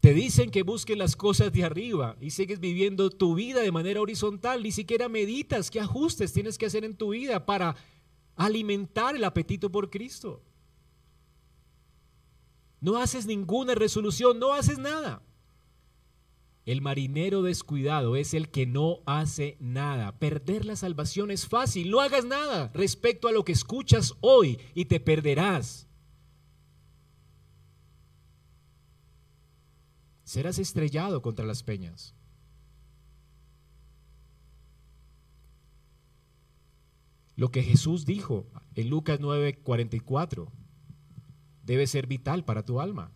[0.00, 4.00] Te dicen que busques las cosas de arriba y sigues viviendo tu vida de manera
[4.00, 4.62] horizontal.
[4.62, 7.74] Ni siquiera meditas qué ajustes tienes que hacer en tu vida para
[8.36, 10.42] alimentar el apetito por Cristo.
[12.80, 15.25] No haces ninguna resolución, no haces nada.
[16.66, 20.18] El marinero descuidado es el que no hace nada.
[20.18, 21.92] Perder la salvación es fácil.
[21.92, 25.86] No hagas nada respecto a lo que escuchas hoy y te perderás.
[30.24, 32.16] Serás estrellado contra las peñas.
[37.36, 40.50] Lo que Jesús dijo en Lucas 9:44
[41.62, 43.12] debe ser vital para tu alma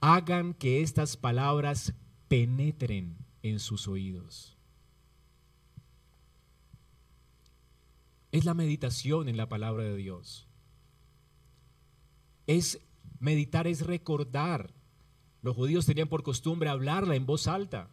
[0.00, 1.94] hagan que estas palabras
[2.28, 4.56] penetren en sus oídos.
[8.30, 10.46] Es la meditación en la palabra de Dios.
[12.46, 12.80] Es
[13.18, 14.74] meditar, es recordar.
[15.42, 17.90] Los judíos tenían por costumbre hablarla en voz alta,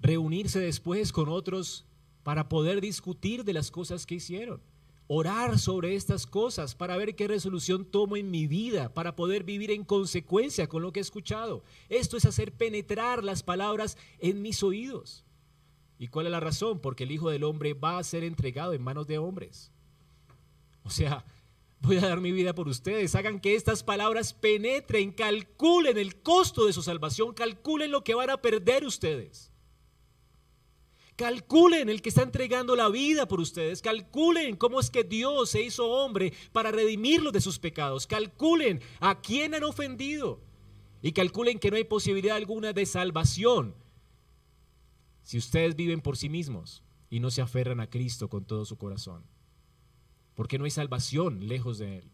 [0.00, 1.86] reunirse después con otros
[2.22, 4.60] para poder discutir de las cosas que hicieron
[5.08, 9.70] orar sobre estas cosas para ver qué resolución tomo en mi vida, para poder vivir
[9.70, 11.62] en consecuencia con lo que he escuchado.
[11.88, 15.24] Esto es hacer penetrar las palabras en mis oídos.
[15.98, 16.80] ¿Y cuál es la razón?
[16.80, 19.70] Porque el Hijo del Hombre va a ser entregado en manos de hombres.
[20.82, 21.24] O sea,
[21.80, 23.14] voy a dar mi vida por ustedes.
[23.14, 28.30] Hagan que estas palabras penetren, calculen el costo de su salvación, calculen lo que van
[28.30, 29.50] a perder ustedes.
[31.16, 33.80] Calculen el que está entregando la vida por ustedes.
[33.80, 38.06] Calculen cómo es que Dios se hizo hombre para redimirlos de sus pecados.
[38.06, 40.40] Calculen a quién han ofendido.
[41.02, 43.74] Y calculen que no hay posibilidad alguna de salvación
[45.22, 48.76] si ustedes viven por sí mismos y no se aferran a Cristo con todo su
[48.76, 49.24] corazón,
[50.34, 52.10] porque no hay salvación lejos de Él.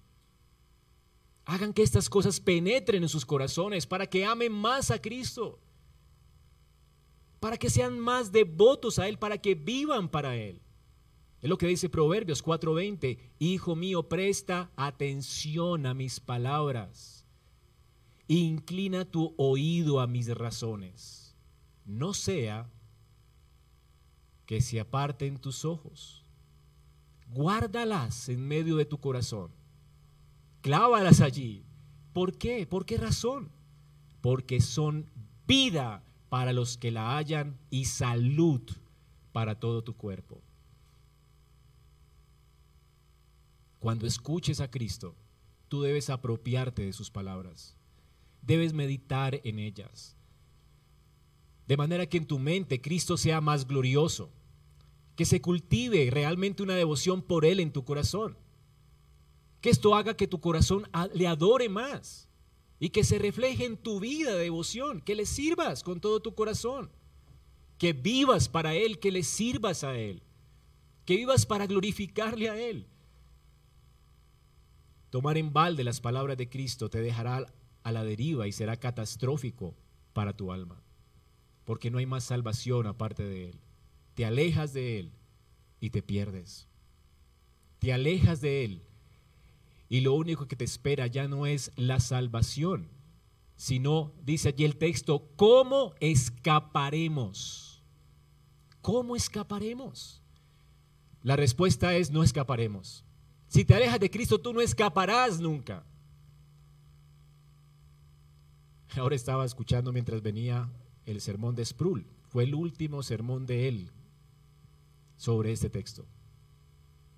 [1.44, 5.60] Hagan que estas cosas penetren en sus corazones para que amen más a Cristo,
[7.42, 10.62] para que sean más devotos a Él, para que vivan para Él.
[11.42, 17.26] Es lo que dice Proverbios 4:20, Hijo mío, presta atención a mis palabras,
[18.28, 21.36] inclina tu oído a mis razones,
[21.84, 22.70] no sea
[24.46, 26.24] que se aparten tus ojos,
[27.26, 29.52] guárdalas en medio de tu corazón
[30.62, 31.66] clávalas allí.
[32.14, 32.66] ¿Por qué?
[32.66, 33.50] ¿Por qué razón?
[34.22, 35.10] Porque son
[35.46, 38.62] vida para los que la hallan y salud
[39.32, 40.40] para todo tu cuerpo.
[43.78, 45.14] Cuando escuches a Cristo,
[45.68, 47.76] tú debes apropiarte de sus palabras.
[48.40, 50.16] Debes meditar en ellas.
[51.66, 54.30] De manera que en tu mente Cristo sea más glorioso.
[55.16, 58.38] Que se cultive realmente una devoción por Él en tu corazón
[59.60, 62.28] que esto haga que tu corazón le adore más
[62.82, 66.34] y que se refleje en tu vida de devoción, que le sirvas con todo tu
[66.34, 66.90] corazón,
[67.78, 70.20] que vivas para Él, que le sirvas a Él,
[71.04, 72.88] que vivas para glorificarle a Él.
[75.10, 77.46] Tomar en balde las palabras de Cristo te dejará
[77.84, 79.76] a la deriva y será catastrófico
[80.12, 80.82] para tu alma,
[81.64, 83.60] porque no hay más salvación aparte de Él.
[84.14, 85.12] Te alejas de Él
[85.78, 86.66] y te pierdes.
[87.78, 88.82] Te alejas de Él
[89.92, 92.88] y lo único que te espera ya no es la salvación,
[93.56, 97.84] sino, dice allí el texto, ¿cómo escaparemos?
[98.80, 100.22] ¿Cómo escaparemos?
[101.22, 103.04] La respuesta es no escaparemos.
[103.48, 105.84] Si te alejas de Cristo, tú no escaparás nunca.
[108.96, 110.72] Ahora estaba escuchando mientras venía
[111.04, 112.06] el sermón de Sproul.
[112.30, 113.90] Fue el último sermón de él
[115.18, 116.06] sobre este texto.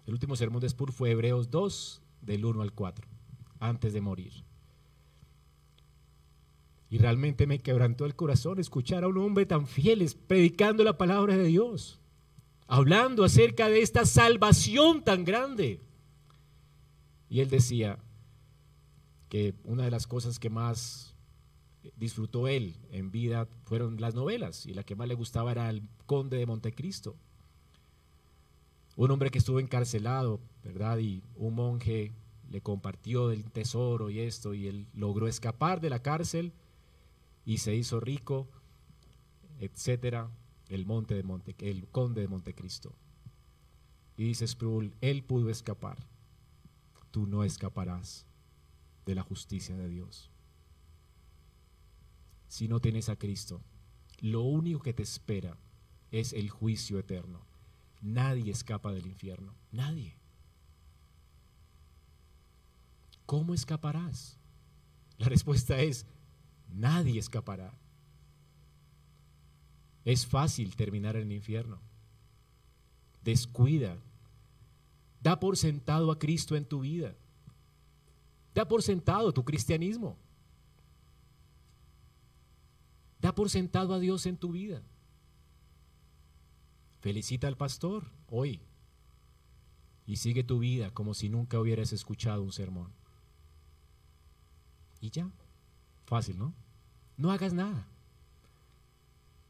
[0.06, 3.06] El último sermón de Sproul fue Hebreos 2, del 1 al 4,
[3.60, 4.32] antes de morir.
[6.90, 11.36] Y realmente me quebrantó el corazón escuchar a un hombre tan fiel predicando la palabra
[11.36, 12.00] de Dios,
[12.66, 15.80] hablando acerca de esta salvación tan grande.
[17.28, 17.98] Y él decía
[19.28, 21.14] que una de las cosas que más
[21.96, 25.82] disfrutó él en vida fueron las novelas y la que más le gustaba era el
[26.06, 27.16] Conde de Montecristo.
[28.96, 30.98] Un hombre que estuvo encarcelado, ¿verdad?
[30.98, 32.12] Y un monje
[32.50, 36.52] le compartió del tesoro y esto, y él logró escapar de la cárcel
[37.44, 38.48] y se hizo rico,
[39.58, 40.30] etcétera,
[40.68, 42.94] el monte de Monte, el conde de Montecristo.
[44.16, 45.98] Y dice Sproul, él pudo escapar,
[47.10, 48.26] tú no escaparás
[49.06, 50.30] de la justicia de Dios.
[52.46, 53.60] Si no tienes a Cristo,
[54.20, 55.58] lo único que te espera
[56.12, 57.40] es el juicio eterno.
[58.04, 60.14] Nadie escapa del infierno, nadie.
[63.24, 64.36] ¿Cómo escaparás?
[65.16, 66.04] La respuesta es,
[66.68, 67.72] nadie escapará.
[70.04, 71.80] Es fácil terminar en el infierno.
[73.22, 73.96] Descuida.
[75.22, 77.14] Da por sentado a Cristo en tu vida.
[78.54, 80.18] Da por sentado tu cristianismo.
[83.18, 84.82] Da por sentado a Dios en tu vida.
[87.04, 88.62] Felicita al pastor hoy
[90.06, 92.94] y sigue tu vida como si nunca hubieras escuchado un sermón.
[95.02, 95.30] Y ya,
[96.06, 96.54] fácil, ¿no?
[97.18, 97.86] No hagas nada.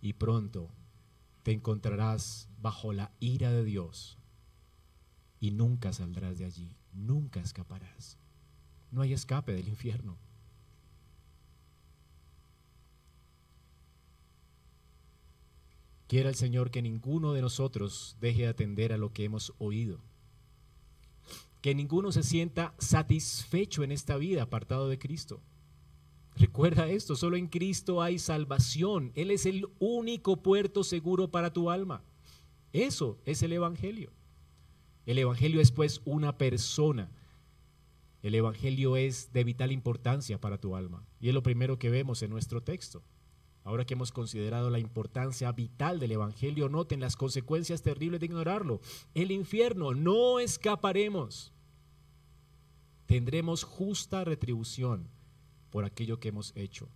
[0.00, 0.68] Y pronto
[1.44, 4.18] te encontrarás bajo la ira de Dios
[5.38, 8.18] y nunca saldrás de allí, nunca escaparás.
[8.90, 10.18] No hay escape del infierno.
[16.14, 19.98] Quiera el Señor que ninguno de nosotros deje de atender a lo que hemos oído.
[21.60, 25.40] Que ninguno se sienta satisfecho en esta vida apartado de Cristo.
[26.36, 29.10] Recuerda esto, solo en Cristo hay salvación.
[29.16, 32.04] Él es el único puerto seguro para tu alma.
[32.72, 34.12] Eso es el Evangelio.
[35.06, 37.10] El Evangelio es pues una persona.
[38.22, 41.04] El Evangelio es de vital importancia para tu alma.
[41.20, 43.02] Y es lo primero que vemos en nuestro texto.
[43.64, 48.80] Ahora que hemos considerado la importancia vital del Evangelio, noten las consecuencias terribles de ignorarlo.
[49.14, 51.52] El infierno, no escaparemos.
[53.06, 55.08] Tendremos justa retribución
[55.70, 56.88] por aquello que hemos hecho.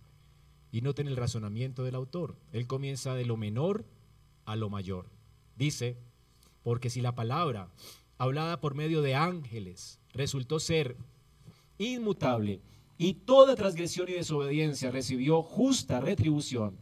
[0.71, 2.37] Y noten el razonamiento del autor.
[2.51, 3.85] Él comienza de lo menor
[4.45, 5.09] a lo mayor.
[5.55, 5.97] Dice,
[6.61, 7.69] porque si la palabra
[8.19, 10.97] hablada por medio de ángeles resultó ser
[11.79, 12.61] inmutable,
[13.01, 16.77] y toda transgresión y desobediencia recibió justa retribución.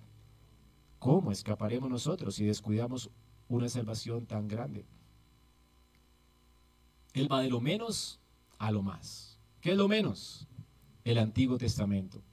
[0.98, 3.12] ¿Cómo escaparemos nosotros si descuidamos
[3.48, 4.84] una salvación tan grande?
[7.14, 8.20] Él va de lo menos
[8.58, 9.40] a lo más.
[9.62, 10.48] ¿Qué es lo menos?
[11.04, 12.24] El Antiguo Testamento.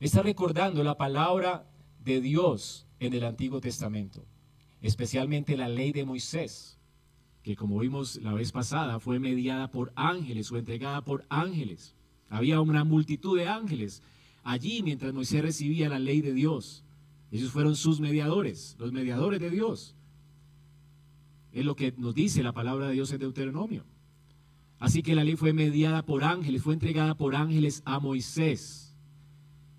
[0.00, 4.24] Está recordando la palabra de Dios en el Antiguo Testamento,
[4.82, 6.80] especialmente la ley de Moisés,
[7.44, 11.95] que como vimos la vez pasada fue mediada por ángeles o entregada por ángeles.
[12.28, 14.02] Había una multitud de ángeles
[14.42, 16.84] allí mientras Moisés recibía la ley de Dios.
[17.30, 19.94] Ellos fueron sus mediadores, los mediadores de Dios.
[21.52, 23.84] Es lo que nos dice la palabra de Dios en Deuteronomio.
[24.78, 28.94] Así que la ley fue mediada por ángeles, fue entregada por ángeles a Moisés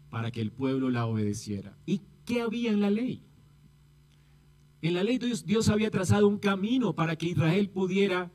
[0.10, 1.78] para que el pueblo la obedeciera.
[1.86, 3.24] ¿Y qué había en la ley?
[4.82, 8.32] En la ley Dios, Dios había trazado un camino para que Israel pudiera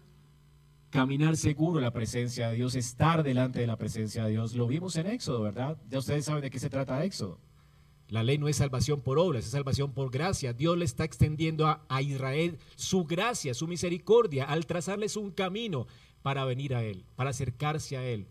[0.92, 4.54] caminar seguro en la presencia de Dios, estar delante de la presencia de Dios.
[4.54, 5.78] Lo vimos en Éxodo, ¿verdad?
[5.88, 7.40] Ya ustedes saben de qué se trata Éxodo.
[8.08, 10.52] La ley no es salvación por obras, es salvación por gracia.
[10.52, 15.86] Dios le está extendiendo a, a, Israel su gracia, su misericordia, al trazarles un camino
[16.20, 18.26] para venir a Él, para acercarse a Él.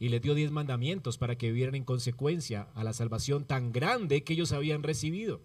[0.00, 4.24] Y les dio diez mandamientos para que vivieran en consecuencia a la salvación tan grande
[4.24, 5.40] que ellos habían recibido.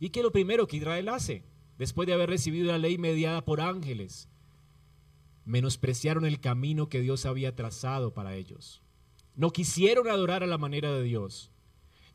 [0.00, 1.44] ¿Y qué es lo primero que Israel hace?
[1.76, 4.30] Después de haber recibido la ley mediada por ángeles,
[5.44, 8.82] menospreciaron el camino que Dios había trazado para ellos.
[9.34, 11.52] No quisieron adorar a la manera de Dios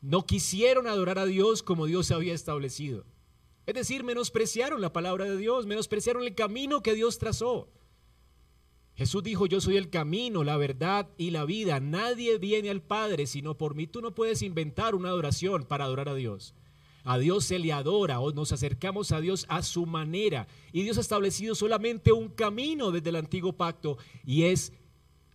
[0.00, 3.04] no quisieron adorar a Dios como Dios había establecido.
[3.66, 7.70] Es decir, menospreciaron la palabra de Dios, menospreciaron el camino que Dios trazó.
[8.94, 11.78] Jesús dijo, yo soy el camino, la verdad y la vida.
[11.78, 13.86] Nadie viene al Padre sino por mí.
[13.86, 16.54] Tú no puedes inventar una adoración para adorar a Dios.
[17.08, 20.46] A Dios se le adora o nos acercamos a Dios a su manera.
[20.74, 23.96] Y Dios ha establecido solamente un camino desde el antiguo pacto
[24.26, 24.74] y es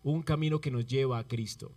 [0.03, 1.71] un camino que nos lleva a Cristo.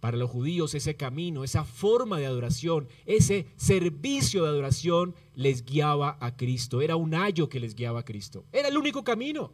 [0.00, 6.18] Para los judíos ese camino, esa forma de adoración, ese servicio de adoración les guiaba
[6.20, 6.82] a Cristo.
[6.82, 8.44] Era un ayo que les guiaba a Cristo.
[8.52, 9.50] Era el único camino.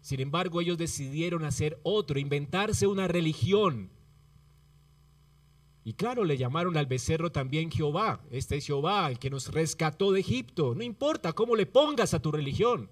[0.00, 3.92] Sin embargo, ellos decidieron hacer otro, inventarse una religión.
[5.84, 8.20] Y claro, le llamaron al becerro también Jehová.
[8.30, 10.74] Este es Jehová, el que nos rescató de Egipto.
[10.74, 12.90] No importa cómo le pongas a tu religión.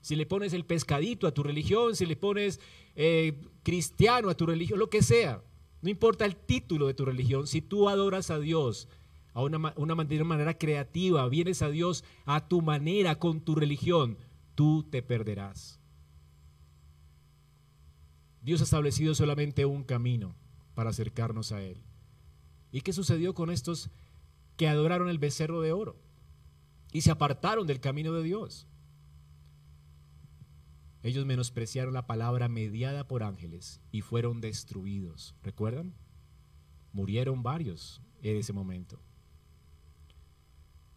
[0.00, 2.60] Si le pones el pescadito a tu religión, si le pones
[2.94, 5.42] eh, cristiano a tu religión, lo que sea.
[5.82, 8.88] No importa el título de tu religión, si tú adoras a Dios
[9.32, 14.18] a una, una manera creativa, vienes a Dios a tu manera, con tu religión,
[14.54, 15.78] tú te perderás.
[18.42, 20.34] Dios ha establecido solamente un camino
[20.74, 21.82] para acercarnos a Él.
[22.72, 23.90] ¿Y qué sucedió con estos
[24.56, 25.96] que adoraron el becerro de oro
[26.92, 28.66] y se apartaron del camino de Dios?
[31.02, 35.34] Ellos menospreciaron la palabra mediada por ángeles y fueron destruidos.
[35.42, 35.94] ¿Recuerdan?
[36.92, 39.00] Murieron varios en ese momento.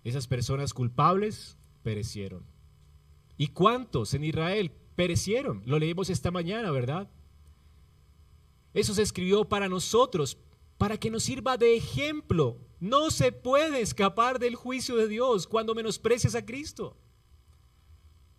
[0.04, 2.46] Esas personas culpables perecieron.
[3.38, 5.62] ¿Y cuántos en Israel perecieron?
[5.66, 7.10] Lo leímos esta mañana, ¿verdad?
[8.74, 10.38] Eso se escribió para nosotros,
[10.82, 12.58] para que nos sirva de ejemplo.
[12.80, 16.98] No se puede escapar del juicio de Dios cuando menosprecias a Cristo.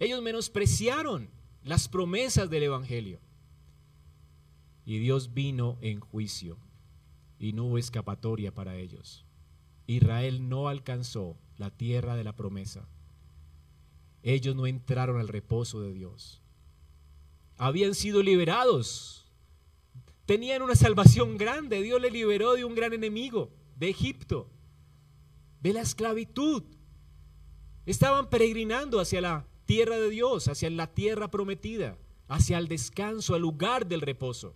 [0.00, 1.30] Ellos menospreciaron
[1.62, 3.20] las promesas del Evangelio.
[4.84, 6.58] Y Dios vino en juicio
[7.38, 9.24] y no hubo escapatoria para ellos.
[9.86, 12.88] Israel no alcanzó la tierra de la promesa.
[14.24, 16.42] Ellos no entraron al reposo de Dios.
[17.56, 19.21] Habían sido liberados.
[20.26, 21.82] Tenían una salvación grande.
[21.82, 24.48] Dios les liberó de un gran enemigo, de Egipto,
[25.60, 26.62] de la esclavitud.
[27.86, 31.98] Estaban peregrinando hacia la tierra de Dios, hacia la tierra prometida,
[32.28, 34.54] hacia el descanso, al lugar del reposo.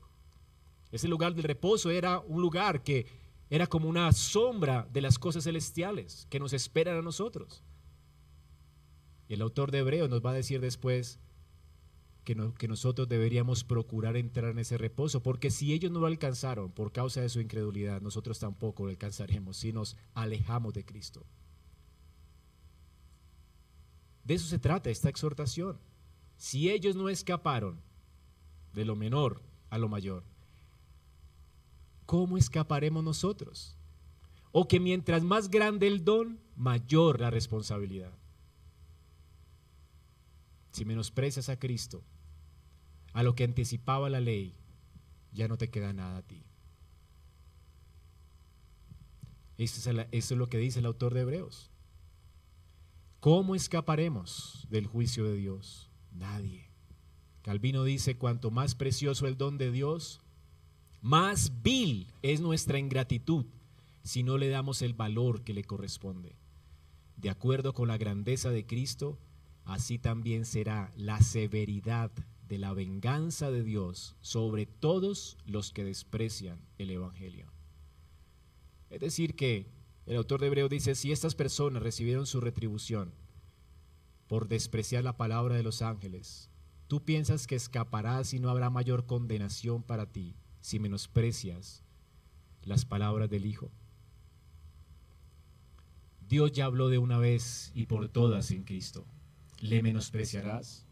[0.92, 3.06] Ese lugar del reposo era un lugar que
[3.50, 7.62] era como una sombra de las cosas celestiales que nos esperan a nosotros.
[9.28, 11.18] Y el autor de Hebreos nos va a decir después
[12.26, 16.90] que, nosotros deberíamos procurar entrar en ese reposo, porque si ellos no lo alcanzaron por
[16.90, 21.24] causa de su incredulidad, nosotros tampoco lo alcanzaremos si nos alejamos de Cristo.
[24.24, 25.78] De eso se trata esta exhortación.
[26.36, 27.80] Si ellos no escaparon
[28.74, 30.24] de lo menor a lo mayor,
[32.06, 33.78] ¿cómo escaparemos nosotros?
[34.50, 38.12] O que mientras más grande el don, mayor la responsabilidad.
[40.72, 42.02] Si menosprecias a Cristo,
[43.16, 44.52] a lo que anticipaba la ley,
[45.32, 46.42] ya no te queda nada a ti.
[49.56, 51.70] Eso es, lo que dice el autor de Hebreos.
[53.20, 55.88] ¿Cómo escaparemos del juicio de Dios?
[56.12, 56.68] Nadie.
[57.40, 60.20] Calvino dice, cuanto más precioso el don de Dios,
[61.00, 63.46] más vil es nuestra ingratitud
[64.02, 66.36] si no le damos el valor que le corresponde.
[67.16, 69.18] De acuerdo con la grandeza de Cristo,
[69.64, 72.10] así también será la severidad
[72.48, 77.52] de la venganza de Dios sobre todos los que desprecian el Evangelio.
[78.90, 79.66] Es decir, que
[80.06, 83.12] el autor de Hebreo dice, si estas personas recibieron su retribución
[84.28, 86.50] por despreciar la palabra de los ángeles,
[86.86, 91.82] ¿tú piensas que escaparás y no habrá mayor condenación para ti si menosprecias
[92.62, 93.72] las palabras del Hijo?
[96.28, 99.04] Dios ya habló de una vez y por todas en Cristo.
[99.60, 100.85] ¿Le menospreciarás?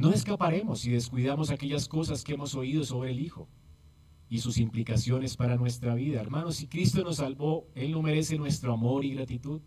[0.00, 3.50] No escaparemos si descuidamos aquellas cosas que hemos oído sobre el Hijo
[4.30, 6.22] y sus implicaciones para nuestra vida.
[6.22, 9.60] Hermanos, si Cristo nos salvó, Él no merece nuestro amor y gratitud.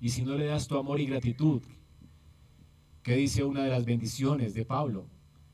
[0.00, 1.62] Y si no le das tu amor y gratitud,
[3.04, 5.06] ¿qué dice una de las bendiciones de Pablo?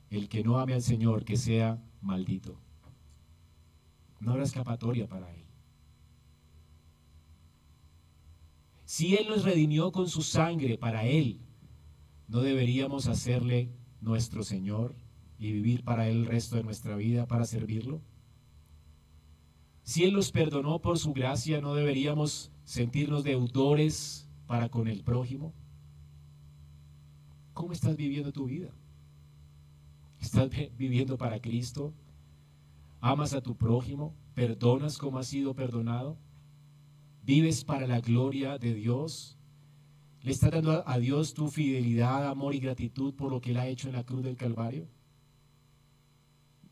[0.08, 2.58] El que no ame al Señor, que sea maldito.
[4.18, 5.44] No habrá escapatoria para Él.
[8.86, 11.42] Si Él nos redimió con su sangre para Él,
[12.28, 14.94] ¿no deberíamos hacerle nuestro Señor
[15.38, 18.02] y vivir para Él el resto de nuestra vida para servirlo?
[19.82, 25.54] Si Él nos perdonó por su gracia, ¿no deberíamos sentirnos deudores para con el prójimo?
[27.54, 28.70] ¿Cómo estás viviendo tu vida?
[30.20, 31.94] ¿Estás viviendo para Cristo?
[33.00, 34.14] ¿Amas a tu prójimo?
[34.34, 36.18] ¿Perdonas como has sido perdonado?
[37.22, 39.37] ¿Vives para la gloria de Dios?
[40.22, 43.68] ¿Le estás dando a Dios tu fidelidad, amor y gratitud por lo que Él ha
[43.68, 44.86] hecho en la cruz del Calvario?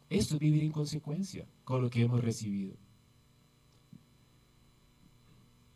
[0.08, 2.76] Esto es vivir en consecuencia con lo que hemos recibido.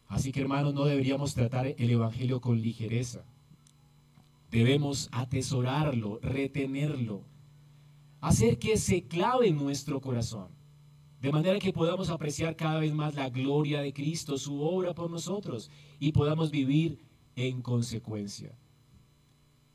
[0.06, 3.24] Así que hermanos, no deberíamos tratar el Evangelio con ligereza.
[4.50, 7.22] Debemos atesorarlo, retenerlo,
[8.20, 10.48] hacer que se clave en nuestro corazón,
[11.20, 15.10] de manera que podamos apreciar cada vez más la gloria de Cristo, su obra por
[15.10, 16.98] nosotros, y podamos vivir
[17.36, 18.56] en consecuencia.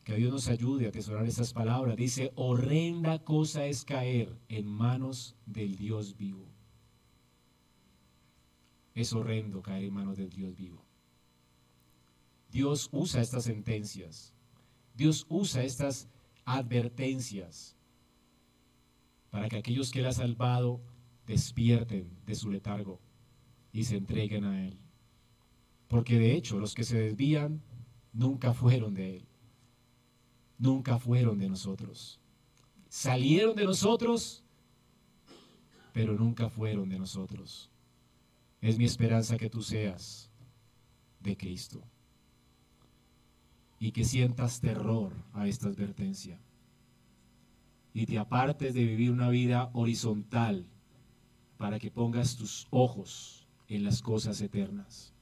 [0.04, 1.96] Que Dios nos ayude a atesorar estas palabras.
[1.96, 6.48] Dice, horrenda cosa es caer en manos del Dios vivo.
[8.94, 10.86] Es horrendo caer en manos del Dios vivo.
[12.52, 14.34] Dios usa estas sentencias.
[14.94, 16.08] Dios usa estas
[16.46, 17.76] advertencias
[19.30, 20.82] para que aquellos que Él ha salvado
[21.26, 23.02] despierten de su letargo
[23.74, 24.85] y se entreguen a Él.
[25.88, 27.62] Porque de hecho los que se desvían
[28.14, 29.26] nunca fueron de Él.
[30.58, 32.20] Nunca fueron de nosotros.
[32.90, 34.44] Salieron de nosotros,
[35.94, 37.70] pero nunca fueron de nosotros.
[38.62, 40.32] Es mi esperanza que tú seas
[41.20, 41.82] de Cristo
[43.80, 46.40] y que sientas terror a esta advertencia
[47.94, 50.66] y te apartes de vivir una vida horizontal
[51.58, 55.15] para que pongas tus ojos en las cosas eternas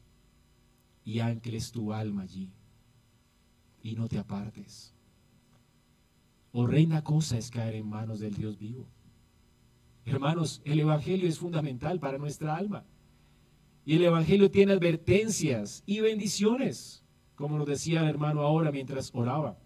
[1.06, 2.52] y ancles tu alma allí
[3.84, 4.94] y no te apartes.
[6.54, 8.88] Horrenda cosa es caer en manos del Dios vivo.
[10.06, 12.86] Hermanos, el Evangelio es fundamental para nuestra alma.
[13.86, 17.04] Y el Evangelio tiene advertencias y bendiciones,
[17.36, 19.58] como nos decía el hermano ahora mientras oraba.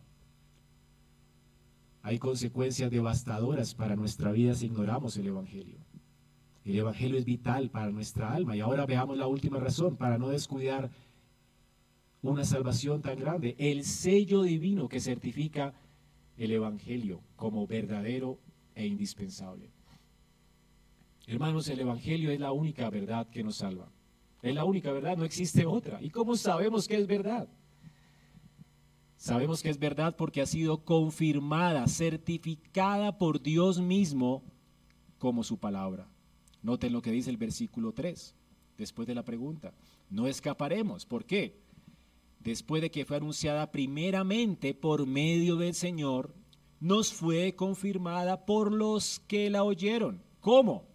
[2.01, 5.77] Hay consecuencias devastadoras para nuestra vida si ignoramos el Evangelio.
[6.63, 8.55] El Evangelio es vital para nuestra alma.
[8.55, 10.89] Y ahora veamos la última razón, para no descuidar
[12.21, 15.73] una salvación tan grande, el sello divino que certifica
[16.37, 18.39] el Evangelio como verdadero
[18.75, 19.71] e indispensable.
[21.25, 23.91] Hermanos, el Evangelio es la única verdad que nos salva.
[24.41, 26.01] Es la única verdad, no existe otra.
[26.01, 27.49] ¿Y cómo sabemos que es verdad?
[29.17, 34.43] Sabemos que es verdad porque ha sido confirmada, certificada por Dios mismo
[35.17, 36.07] como su palabra.
[36.61, 38.35] Noten lo que dice el versículo 3,
[38.77, 39.73] después de la pregunta.
[40.09, 41.05] No escaparemos.
[41.05, 41.66] ¿Por qué?
[42.47, 46.33] Después de que fue anunciada primeramente por medio del Señor,
[46.79, 50.23] nos fue confirmada por los que la oyeron.
[50.39, 50.85] ¿Cómo?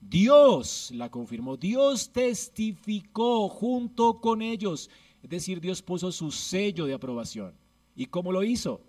[0.00, 4.88] Dios la confirmó, Dios testificó junto con ellos,
[5.22, 7.52] es decir, Dios puso su sello de aprobación.
[7.94, 8.80] ¿Y cómo lo hizo?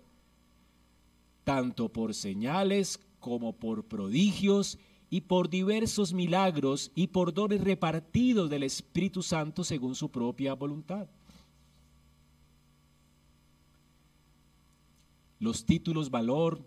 [1.44, 4.78] Tanto por señales como por prodigios
[5.10, 11.06] y por diversos milagros y por dones repartidos del Espíritu Santo según su propia voluntad.
[15.40, 16.60] Los títulos valor,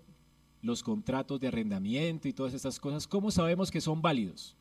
[0.61, 4.55] los contratos de arrendamiento y todas estas cosas, ¿cómo sabemos que son válidos?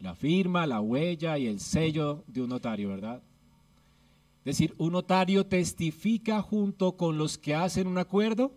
[0.00, 3.22] La firma, la huella y el sello de un notario, ¿verdad?
[4.40, 8.52] Es decir, un notario testifica junto con los que hacen un acuerdo.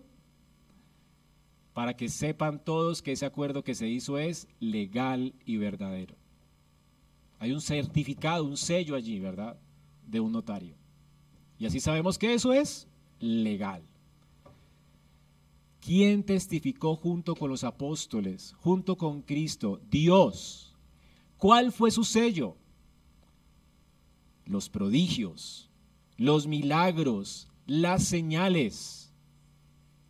[1.74, 6.16] para que sepan todos que ese acuerdo que se hizo es legal y verdadero.
[7.38, 9.58] Hay un certificado, un sello allí, ¿verdad?
[10.08, 10.74] De un notario.
[11.58, 12.88] Y así sabemos que eso es
[13.20, 13.84] legal.
[15.80, 19.80] ¿Quién testificó junto con los apóstoles, junto con Cristo?
[19.90, 20.76] Dios.
[21.38, 22.58] ¿Cuál fue su sello?
[24.46, 25.70] Los prodigios,
[26.18, 29.14] los milagros, las señales,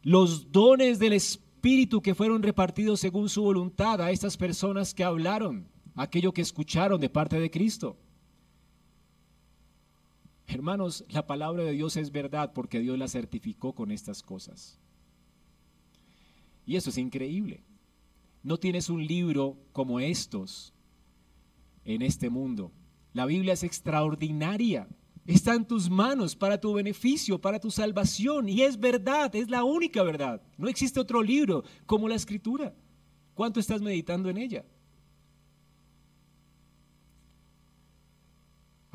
[0.02, 5.68] los dones del Espíritu que fueron repartidos según su voluntad a estas personas que hablaron,
[5.96, 7.98] aquello que escucharon de parte de Cristo.
[10.48, 14.80] Hermanos, la palabra de Dios es verdad porque Dios la certificó con estas cosas.
[16.66, 17.64] Y eso es increíble.
[18.44, 20.74] No tienes un libro como estos
[21.84, 22.72] en este mundo.
[23.14, 24.88] La Biblia es extraordinaria.
[25.26, 28.48] Está en tus manos para tu beneficio, para tu salvación.
[28.48, 30.42] Y es verdad, es la única verdad.
[30.58, 32.76] No existe otro libro como la escritura.
[33.34, 34.66] ¿Cuánto estás meditando en ella?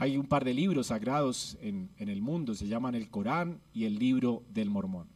[0.00, 3.98] Hay un par de libros sagrados en, el mundo, se llaman el Corán y el
[3.98, 5.06] libro del Mormón.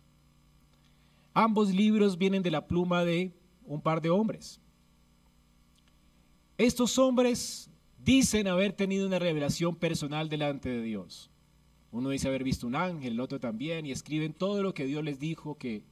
[1.32, 3.32] Ambos libros vienen de la pluma de
[3.64, 4.60] un par de hombres.
[6.58, 7.70] Estos hombres
[8.04, 11.30] dicen haber tenido una revelación personal delante de Dios.
[11.90, 15.02] Uno dice haber visto un ángel, el otro también, y escriben todo lo que Dios
[15.02, 15.82] les dijo que,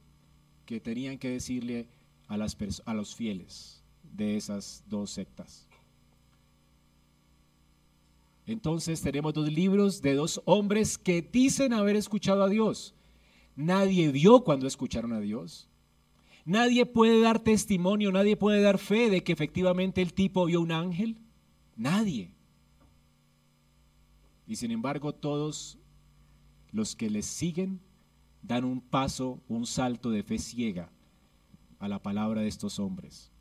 [0.67, 1.87] que tenían que decirle
[2.27, 5.67] a, las a los fieles de esas dos sectas.
[8.45, 12.93] Entonces tenemos dos libros de dos hombres que dicen haber escuchado a Dios.
[13.55, 15.69] Nadie vio cuando escucharon a Dios.
[16.45, 20.73] Nadie puede dar testimonio, nadie puede dar fe de que efectivamente el tipo vio un
[20.73, 21.17] ángel.
[21.77, 22.31] Nadie.
[24.45, 25.77] Y sin embargo todos
[26.71, 27.79] los que les siguen
[28.41, 30.91] dan un paso, un salto de fe ciega
[31.79, 33.31] a la palabra de estos hombres.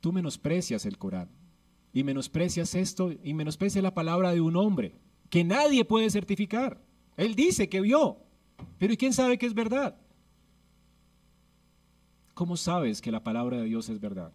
[0.00, 1.39] Tú menosprecias el Corán
[1.92, 4.94] y menosprecias esto y menosprecias la palabra de un hombre
[5.28, 6.82] que nadie puede certificar.
[7.16, 8.18] Él dice que vio,
[8.78, 9.96] pero ¿y quién sabe que es verdad?
[12.34, 14.32] ¿Cómo sabes que la palabra de Dios es verdad?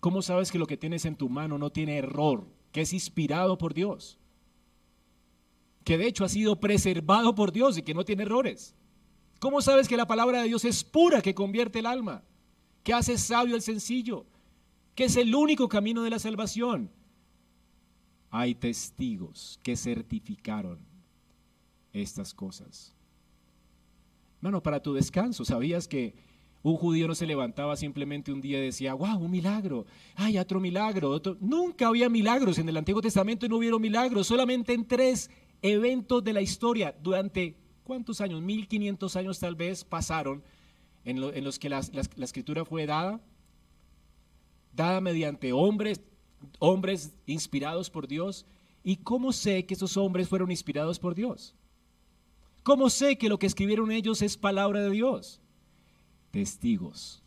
[0.00, 3.58] ¿Cómo sabes que lo que tienes en tu mano no tiene error, que es inspirado
[3.58, 4.18] por Dios?
[5.84, 8.74] Que de hecho ha sido preservado por Dios y que no tiene errores.
[9.40, 12.24] ¿Cómo sabes que la palabra de Dios es pura, que convierte el alma,
[12.82, 14.26] que hace sabio el sencillo,
[14.98, 16.90] que es el único camino de la salvación?
[18.30, 20.80] hay testigos que certificaron
[21.92, 22.92] estas cosas.
[24.40, 26.14] Bueno, para tu descanso, ¿sabías que
[26.64, 29.86] un judío no se levantaba simplemente un día y decía, wow, un milagro,
[30.16, 31.22] hay otro milagro?
[31.38, 35.30] Nunca había milagros en el Antiguo Testamento, no hubieron milagros, solamente en tres
[35.62, 38.42] eventos de la historia durante, ¿cuántos años?
[38.42, 40.42] 1500 años tal vez pasaron
[41.04, 41.80] en, los que la
[42.18, 43.22] escritura fue dada,
[44.78, 46.00] dada mediante hombres
[46.58, 48.46] hombres inspirados por Dios.
[48.82, 51.54] ¿Y cómo sé que esos hombres fueron inspirados por Dios?
[52.62, 55.40] ¿Cómo sé que lo que escribieron ellos es palabra de Dios?
[56.30, 57.22] Testigos,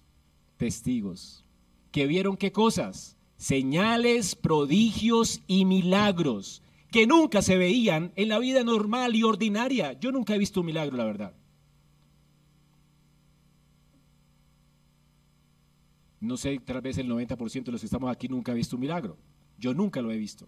[0.58, 1.44] testigos.
[1.92, 3.18] ¿Que vieron qué cosas?
[3.38, 9.94] Señales, prodigios y milagros que nunca se veían en la vida normal y ordinaria.
[10.00, 11.34] Yo nunca he visto un milagro, la verdad.
[16.22, 18.82] No sé, tal vez el 90% de los que estamos aquí nunca ha visto un
[18.82, 19.18] milagro.
[19.58, 20.48] Yo nunca lo he visto.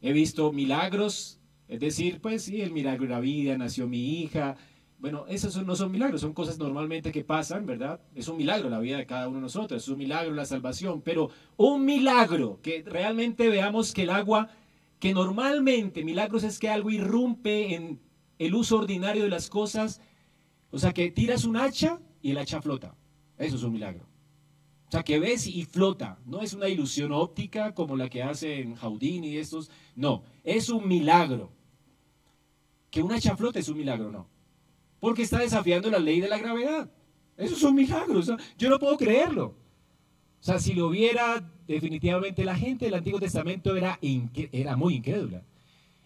[0.00, 4.56] He visto milagros, es decir, pues sí, el milagro de la vida, nació mi hija.
[4.98, 8.00] Bueno, esos no son milagros, son cosas normalmente que pasan, ¿verdad?
[8.16, 11.02] Es un milagro la vida de cada uno de nosotros, es un milagro la salvación,
[11.02, 14.48] pero un milagro que realmente veamos que el agua,
[14.98, 18.00] que normalmente milagros es que algo irrumpe en
[18.40, 20.00] el uso ordinario de las cosas,
[20.72, 22.96] o sea, que tiras un hacha y el hacha flota.
[23.38, 24.11] Eso es un milagro.
[24.92, 26.18] O sea, que ves y flota.
[26.26, 29.70] No es una ilusión óptica como la que hacen Houdini y estos.
[29.96, 31.50] No, es un milagro.
[32.90, 34.28] Que una hacha flote es un milagro, no.
[35.00, 36.90] Porque está desafiando la ley de la gravedad.
[37.38, 38.20] Eso es un milagro.
[38.58, 39.46] yo no puedo creerlo.
[39.46, 43.98] O sea, si lo viera, definitivamente la gente del Antiguo Testamento era,
[44.52, 45.42] era muy incrédula.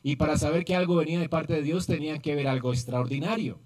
[0.05, 3.59] Y para saber que algo venía de parte de Dios tenían que ver algo extraordinario.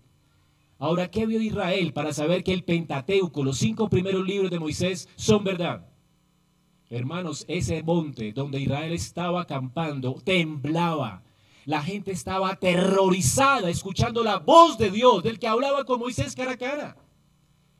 [0.80, 5.10] Ahora, ¿qué vio Israel para saber que el Pentateuco, los cinco primeros libros de Moisés,
[5.14, 5.86] son verdad?
[6.88, 11.22] Hermanos, ese monte donde Israel estaba acampando temblaba.
[11.66, 16.52] La gente estaba aterrorizada escuchando la voz de Dios, del que hablaba con Moisés cara
[16.52, 16.96] a cara.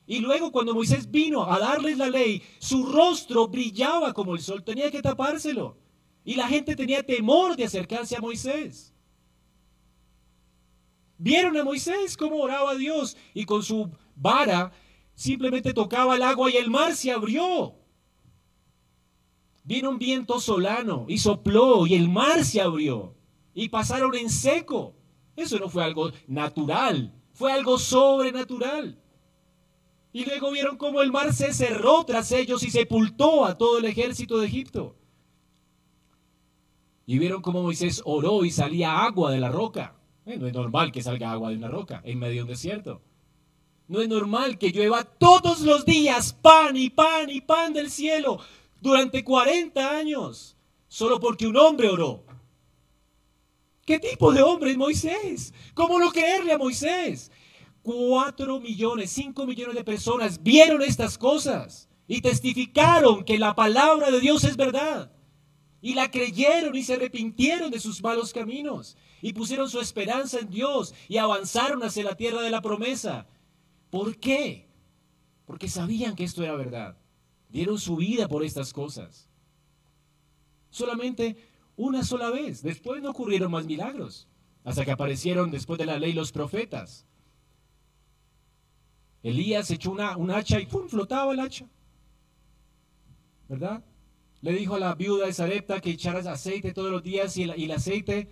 [0.05, 4.63] Y luego cuando Moisés vino a darles la ley, su rostro brillaba como el sol,
[4.63, 5.75] tenía que tapárselo.
[6.23, 8.90] Y la gente tenía temor de acercarse a Moisés.
[11.23, 14.71] Vieron a Moisés cómo oraba a Dios y con su vara
[15.13, 17.75] simplemente tocaba el agua y el mar se abrió.
[19.63, 23.15] Vino un viento solano y sopló y el mar se abrió
[23.53, 24.95] y pasaron en seco.
[25.35, 28.99] Eso no fue algo natural, fue algo sobrenatural.
[30.13, 33.85] Y luego vieron cómo el mar se cerró tras ellos y sepultó a todo el
[33.85, 34.95] ejército de Egipto.
[37.05, 40.00] Y vieron cómo Moisés oró y salía agua de la roca.
[40.31, 43.01] Eh, no es normal que salga agua de una roca en medio de un desierto.
[43.87, 48.39] No es normal que llueva todos los días pan y pan y pan del cielo
[48.79, 50.55] durante 40 años,
[50.87, 52.23] solo porque un hombre oró.
[53.85, 55.53] ¿Qué tipo de hombre es Moisés?
[55.73, 57.29] ¿Cómo no creerle a Moisés?
[57.81, 64.21] Cuatro millones, cinco millones de personas vieron estas cosas y testificaron que la palabra de
[64.21, 65.11] Dios es verdad.
[65.81, 70.49] Y la creyeron y se arrepintieron de sus malos caminos y pusieron su esperanza en
[70.49, 73.27] Dios y avanzaron hacia la tierra de la promesa.
[73.89, 74.67] ¿Por qué?
[75.45, 76.97] Porque sabían que esto era verdad.
[77.49, 79.29] Dieron su vida por estas cosas.
[80.69, 81.35] Solamente
[81.75, 82.61] una sola vez.
[82.61, 84.27] Después no ocurrieron más milagros.
[84.63, 87.05] Hasta que aparecieron después de la ley los profetas.
[89.23, 90.87] Elías echó una, un hacha y ¡pum!
[90.87, 91.67] flotaba el hacha.
[93.47, 93.83] ¿Verdad?
[94.41, 97.71] Le dijo a la viuda de Sarepta que echaras aceite todos los días y el,
[97.71, 98.27] aceite,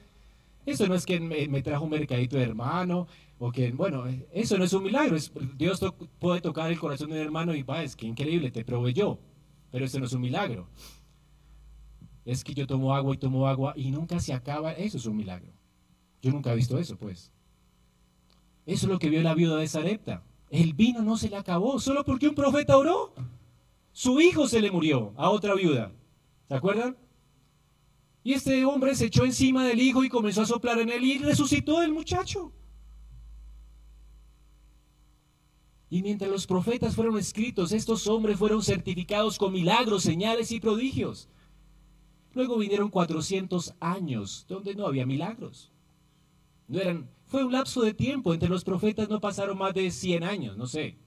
[0.66, 3.08] eso no es que me, trajo un mercadito de hermano,
[3.38, 5.18] o que, bueno, eso no es un milagro.
[5.58, 5.80] Dios
[6.20, 9.20] puede tocar el corazón de un hermano y va, es que increíble, te proveyó,
[9.72, 10.68] pero eso no es un milagro.
[12.26, 15.16] Es que yo tomo agua y tomo agua y nunca se acaba, eso es un
[15.18, 15.52] milagro.
[16.22, 17.32] Yo nunca he visto eso, pues.
[18.66, 20.24] Eso es lo que vio la viuda de Sarepta.
[20.50, 23.14] El vino no se le acabó solo porque un profeta oró.
[23.92, 25.92] Su hijo se le murió a otra viuda.
[26.48, 26.98] ¿Se acuerdan?
[28.30, 31.18] Y este hombre se echó encima del hijo y comenzó a soplar en él y
[31.18, 32.52] resucitó el muchacho.
[35.90, 41.28] Y mientras los profetas fueron escritos, estos hombres fueron certificados con milagros, señales y prodigios.
[42.36, 45.72] Luego vinieron 400 años donde no había milagros.
[46.68, 50.24] No eran, fue un lapso de tiempo, entre los profetas no pasaron más de 100
[50.24, 51.00] años, no sé.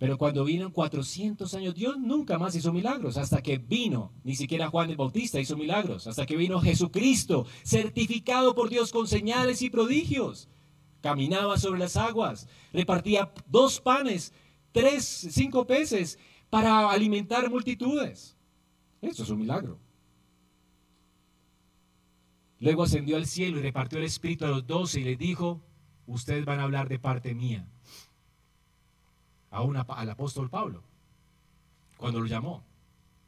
[0.00, 4.70] Pero cuando vinieron 400 años, Dios nunca más hizo milagros, hasta que vino, ni siquiera
[4.70, 9.68] Juan el Bautista hizo milagros, hasta que vino Jesucristo, certificado por Dios con señales y
[9.68, 10.48] prodigios.
[11.02, 14.32] Caminaba sobre las aguas, repartía dos panes,
[14.72, 18.38] tres, cinco peces para alimentar multitudes.
[19.02, 19.78] Eso es un milagro.
[22.58, 25.60] Luego ascendió al cielo y repartió el Espíritu a los doce y les dijo,
[26.06, 27.68] ustedes van a hablar de parte mía
[29.50, 30.82] al apóstol Pablo
[31.96, 32.64] cuando lo llamó.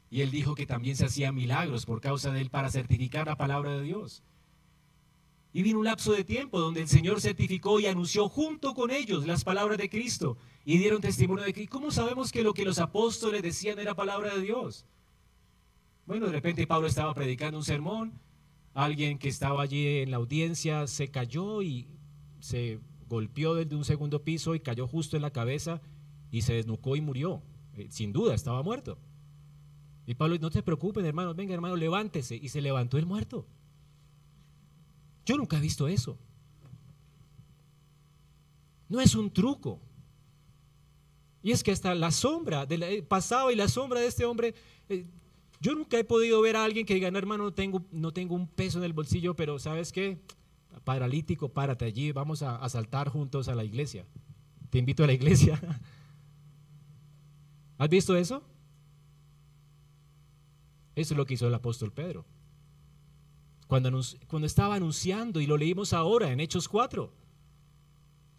[0.09, 3.37] Y él dijo que también se hacían milagros por causa de él para certificar la
[3.37, 4.23] palabra de Dios.
[5.53, 9.27] Y vino un lapso de tiempo donde el Señor certificó y anunció junto con ellos
[9.27, 12.79] las palabras de Cristo y dieron testimonio de que, ¿cómo sabemos que lo que los
[12.79, 14.85] apóstoles decían era palabra de Dios?
[16.05, 18.19] Bueno, de repente Pablo estaba predicando un sermón,
[18.73, 21.87] alguien que estaba allí en la audiencia se cayó y
[22.39, 25.81] se golpeó desde un segundo piso y cayó justo en la cabeza
[26.33, 27.43] y se desnucó y murió.
[27.75, 28.97] Eh, sin duda, estaba muerto.
[30.07, 32.35] Y Pablo, no te preocupes, hermano, venga, hermano, levántese.
[32.35, 33.45] Y se levantó el muerto.
[35.27, 36.17] Yo nunca he visto eso.
[38.89, 39.79] No es un truco.
[41.43, 44.55] Y es que hasta la sombra del eh, pasado y la sombra de este hombre,
[44.89, 45.05] eh,
[45.61, 48.33] yo nunca he podido ver a alguien que diga, no, hermano, no tengo, no tengo
[48.33, 50.17] un peso en el bolsillo, pero ¿sabes qué?
[50.83, 54.07] Paralítico, párate allí, vamos a, a saltar juntos a la iglesia.
[54.71, 55.61] Te invito a la iglesia.
[57.83, 58.41] ¿Has visto eso?
[60.95, 62.25] Eso es lo que hizo el apóstol Pedro.
[63.67, 63.99] Cuando,
[64.45, 67.11] estaba anunciando, y lo leímos ahora en Hechos 4,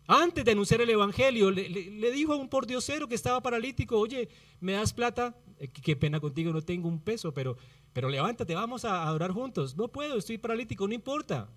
[0.07, 4.31] antes de anunciar el Evangelio, le, dijo a un pordiosero que estaba paralítico, oye,
[4.61, 5.37] ¿me das plata?
[5.59, 7.59] Eh, qué pena contigo, no tengo un peso, pero,
[7.93, 9.77] pero levántate, vamos a adorar juntos.
[9.77, 11.51] No puedo, estoy paralítico, no importa.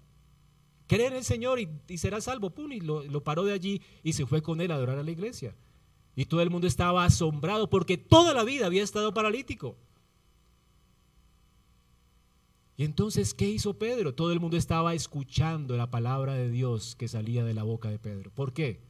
[0.87, 2.49] Cree en el Señor y, y serás salvo.
[2.49, 5.11] Pum, y lo paró de allí y se fue con él a adorar a la
[5.11, 5.55] iglesia.
[6.17, 9.77] Y todo el mundo estaba asombrado porque toda la vida había estado paralítico.
[12.75, 14.15] Y entonces, ¿qué hizo Pedro?
[14.15, 17.99] Todo el mundo estaba escuchando la palabra de Dios que salía de la boca de
[17.99, 18.31] Pedro.
[18.31, 18.81] ¿Por qué?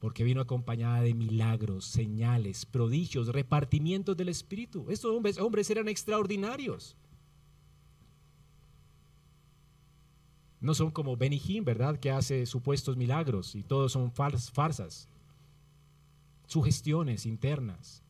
[0.00, 4.86] Porque vino acompañada de milagros, señales, prodigios, repartimientos del Espíritu.
[4.90, 6.96] Estos hombres, eran extraordinarios.
[10.60, 12.00] No son como Benny ¿verdad?
[12.00, 15.08] Que hace supuestos milagros y todos son farsas
[16.46, 18.02] sugestiones internas.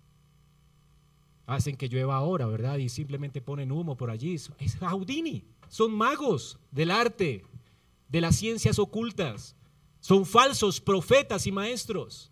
[1.46, 2.78] Hacen que llueva ahora, ¿verdad?
[2.78, 4.34] Y simplemente ponen humo por allí.
[4.34, 5.44] Es Houdini.
[5.68, 7.44] Son magos del arte.
[8.08, 9.56] de las ciencias ocultas.
[10.00, 12.30] Son falsos profetas y maestros.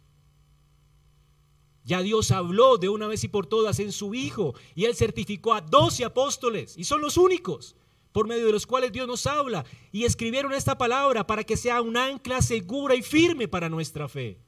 [1.85, 5.53] Ya Dios habló de una vez y por todas en su Hijo y Él certificó
[5.53, 7.77] a doce apóstoles y son los únicos
[8.11, 11.83] por medio de los cuales Dios nos habla y escribieron esta palabra para que sea
[11.83, 14.39] un ancla segura y firme para nuestra fe.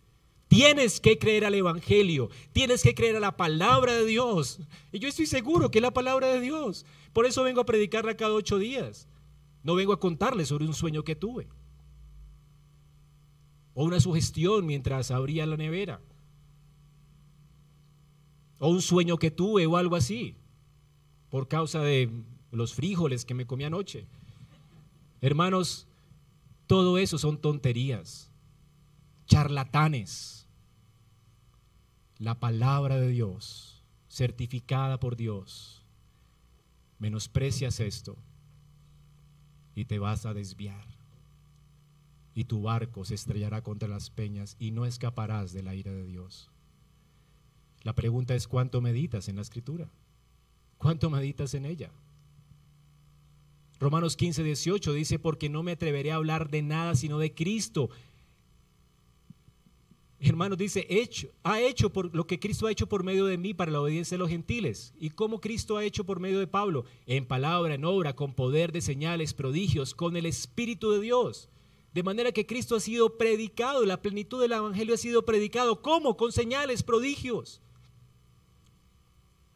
[0.49, 4.61] Tienes que creer al Evangelio, tienes que creer a la palabra de Dios.
[4.92, 6.86] Y yo estoy seguro que es la palabra de Dios.
[7.12, 9.09] Por eso vengo a predicarla cada ocho días.
[9.62, 11.49] No vengo a contarle sobre un sueño que tuve.
[13.74, 16.01] O una sugestión mientras abría la nevera.
[18.59, 20.36] O un sueño que tuve o algo así.
[21.28, 22.09] Por causa de
[22.53, 24.07] los frijoles que me comí anoche.
[25.20, 25.88] Hermanos,
[26.66, 28.26] todo eso son tonterías,
[29.27, 30.47] charlatanes.
[32.18, 35.85] La palabra de Dios, certificada por Dios,
[36.99, 38.16] menosprecias esto
[39.74, 40.87] y te vas a desviar.
[42.35, 46.05] Y tu barco se estrellará contra las peñas y no escaparás de la ira de
[46.05, 46.51] Dios.
[47.83, 49.91] La pregunta es cuánto meditas en la escritura.
[50.79, 51.91] ¿Cuánto meditas en ella?
[53.79, 57.91] Romanos 15, 18 dice, porque no me atreveré a hablar de nada sino de Cristo.
[60.19, 63.53] Hermanos, dice, hecho, ha hecho por lo que Cristo ha hecho por medio de mí
[63.53, 64.95] para la obediencia de los gentiles.
[64.99, 66.87] ¿Y cómo Cristo ha hecho por medio de Pablo?
[67.07, 71.51] En palabra, en obra, con poder de señales, prodigios, con el Espíritu de Dios.
[71.93, 75.83] De manera que Cristo ha sido predicado, la plenitud del Evangelio ha sido predicado.
[75.83, 76.17] ¿Cómo?
[76.17, 77.61] Con señales, prodigios.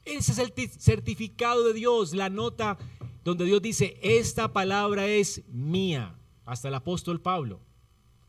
[0.05, 2.79] Ese es el certificado de Dios, la nota
[3.25, 6.17] donde Dios dice, esta palabra es mía.
[6.45, 7.61] Hasta el apóstol Pablo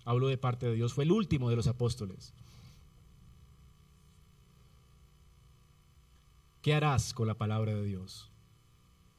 [0.05, 2.33] habló de parte de Dios, fue el último de los apóstoles.
[6.61, 8.29] ¿Qué harás con la palabra de Dios?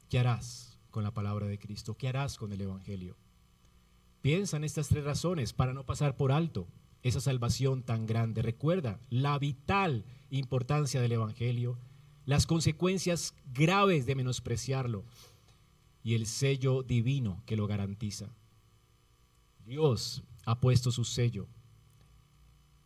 [0.09, 1.95] ¿Qué harás con la palabra de Cristo?
[1.95, 3.17] ¿Qué harás con el Evangelio?
[4.21, 6.67] Piensa en estas tres razones para no pasar por alto
[7.01, 8.41] esa salvación tan grande.
[8.41, 11.77] Recuerda la vital importancia del Evangelio,
[12.25, 15.03] las consecuencias graves de menospreciarlo
[16.01, 18.29] y el sello divino que lo garantiza.
[19.65, 21.47] Dios ha puesto su sello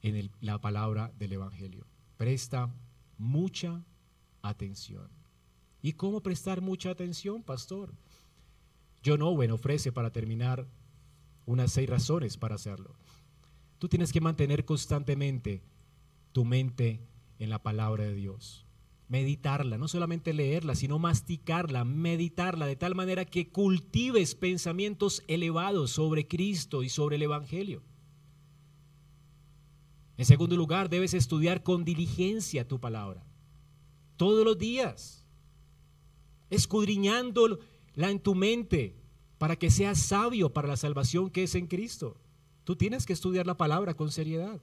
[0.02, 1.86] en la palabra del Evangelio.
[2.18, 2.74] Presta
[3.18, 3.84] mucha
[4.42, 5.10] atención.
[5.82, 7.94] ¿Y cómo prestar mucha atención, pastor?
[9.06, 10.68] John Owen ofrece para terminar
[11.46, 12.96] unas seis razones para hacerlo.
[13.80, 15.64] Tú tienes que mantener constantemente
[16.32, 17.00] tu mente
[17.40, 18.67] en la palabra de Dios
[19.08, 26.28] meditarla, no solamente leerla, sino masticarla, meditarla, de tal manera que cultives pensamientos elevados sobre
[26.28, 27.84] Cristo y sobre el Evangelio.
[30.18, 33.24] En segundo lugar, debes estudiar con diligencia tu palabra,
[34.18, 35.24] todos los días,
[36.50, 37.60] escudriñándola
[37.96, 38.98] en tu mente
[39.38, 42.18] para que seas sabio para la salvación que es en Cristo.
[42.64, 44.60] Tú tienes que estudiar la palabra con seriedad,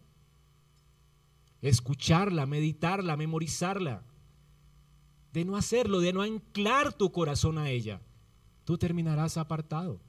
[1.62, 4.04] escucharla, meditarla, memorizarla
[5.34, 8.00] de no hacerlo, de no anclar tu corazón a ella,
[8.64, 10.00] tú terminarás apartado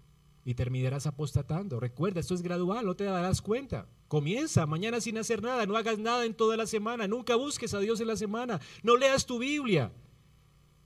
[0.46, 1.80] y terminarás apostatando.
[1.80, 3.88] Recuerda, esto es gradual, no te darás cuenta.
[4.08, 7.80] Comienza mañana sin hacer nada, no hagas nada en toda la semana, nunca busques a
[7.80, 9.92] Dios en la semana, no leas tu Biblia.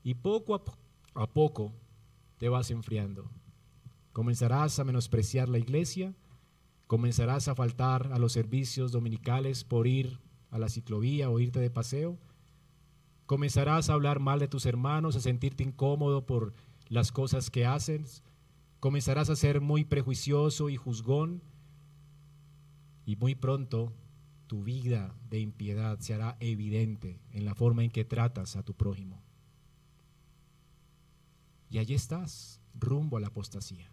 [0.03, 0.63] Y poco a,
[1.21, 1.73] a poco
[2.37, 3.29] te vas enfriando.
[4.13, 6.15] Comenzarás a menospreciar la iglesia,
[6.87, 11.69] comenzarás a faltar a los servicios dominicales por ir a la ciclovía o irte de
[11.69, 12.17] paseo
[13.29, 16.51] Comenzarás a hablar mal de tus hermanos, a sentirte incómodo por
[16.87, 18.23] las cosas que haces.
[18.79, 21.43] Comenzarás a ser muy prejuicioso y juzgón.
[23.05, 23.93] Y muy pronto
[24.47, 28.73] tu vida de impiedad se hará evidente en la forma en que tratas a tu
[28.73, 29.21] prójimo.
[31.69, 33.91] Y allí estás, rumbo a la apostasía.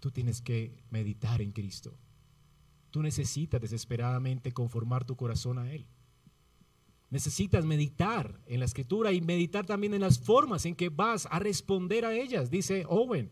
[0.00, 1.94] Tú tienes que meditar en Cristo.
[2.90, 5.86] Tú necesitas desesperadamente conformar tu corazón a Él.
[7.10, 11.40] Necesitas meditar en la escritura y meditar también en las formas en que vas a
[11.40, 13.30] responder a ellas, dice Owen.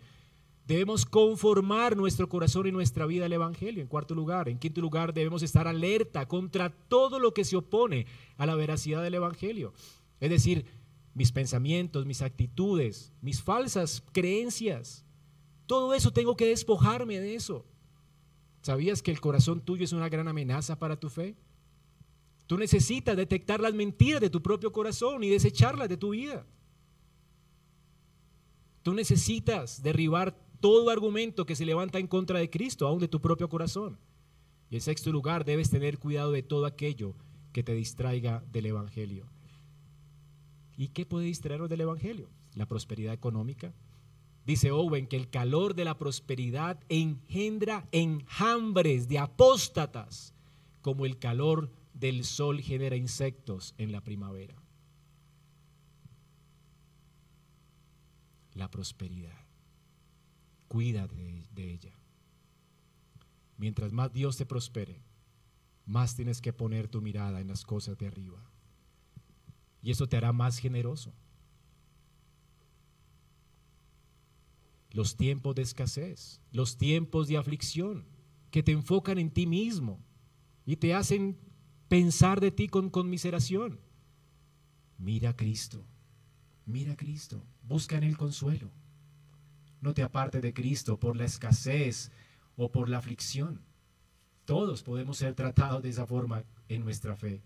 [0.66, 4.48] Debemos conformar nuestro corazón y nuestra vida al Evangelio, en cuarto lugar.
[4.50, 8.06] En quinto lugar, debemos estar alerta contra todo lo que se opone
[8.36, 9.72] a la veracidad del Evangelio.
[10.20, 10.66] Es decir,
[11.14, 15.06] mis pensamientos, mis actitudes, mis falsas creencias.
[15.66, 17.64] Todo eso tengo que despojarme de eso.
[18.60, 21.36] ¿Sabías que el corazón tuyo es una gran amenaza para tu fe?
[22.48, 26.44] Tú necesitas detectar las mentiras de tu propio corazón y desecharlas de tu vida.
[28.82, 33.20] Tú necesitas derribar todo argumento que se levanta en contra de Cristo, aún de tu
[33.20, 33.98] propio corazón.
[34.70, 37.14] Y en sexto lugar, debes tener cuidado de todo aquello
[37.52, 39.26] que te distraiga del Evangelio.
[40.76, 42.28] ¿Y qué puede distraernos del Evangelio?
[42.54, 43.72] La prosperidad económica,
[44.48, 50.32] Dice Owen que el calor de la prosperidad engendra enjambres de apóstatas,
[50.80, 51.68] como el calor
[51.98, 54.54] del sol genera insectos en la primavera.
[58.54, 59.46] La prosperidad.
[60.68, 61.98] Cuida de, de ella.
[63.56, 65.02] Mientras más Dios te prospere,
[65.86, 68.42] más tienes que poner tu mirada en las cosas de arriba.
[69.82, 71.12] Y eso te hará más generoso.
[74.92, 78.04] los tiempos de escasez, los tiempos de aflicción,
[78.50, 80.02] que te enfocan en ti mismo
[80.64, 81.38] y te hacen
[81.88, 83.80] pensar de ti con conmiseración.
[84.98, 85.84] Mira a Cristo,
[86.66, 88.70] mira a Cristo, busca en el consuelo.
[89.80, 92.10] No te apartes de Cristo por la escasez
[92.56, 93.62] o por la aflicción.
[94.44, 97.42] Todos podemos ser tratados de esa forma en nuestra fe.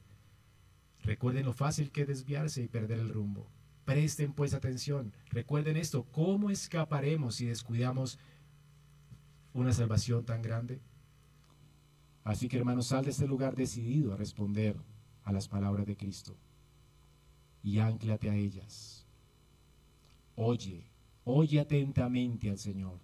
[1.02, 3.48] Recuerden lo fácil que es desviarse y perder el rumbo.
[3.84, 5.12] Presten pues atención.
[5.30, 8.18] Recuerden esto, ¿cómo escaparemos si descuidamos
[9.52, 10.80] una salvación tan grande?
[12.24, 14.76] Así que hermanos, sal de este lugar decidido a responder
[15.24, 16.36] a las palabras de Cristo
[17.62, 19.06] y anclate a ellas.
[20.36, 20.84] Oye,
[21.24, 22.98] oye atentamente al Señor,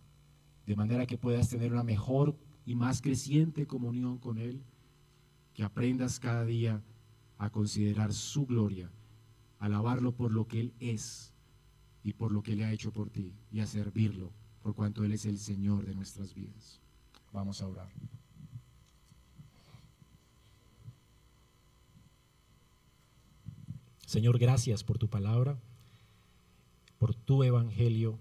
[0.67, 4.63] de manera que puedas tener una mejor y más creciente comunión con Él,
[5.55, 6.83] que aprendas cada día
[7.39, 8.91] a considerar su gloria
[9.59, 11.33] alabarlo por lo que Él es
[12.03, 15.13] y por lo que Él ha hecho por ti y a servirlo por cuanto Él
[15.13, 16.81] es el Señor de nuestras vidas.
[17.33, 17.89] Vamos a orar.
[24.09, 25.61] Señor, gracias por tu palabra,
[26.97, 28.19] por tu evangelio,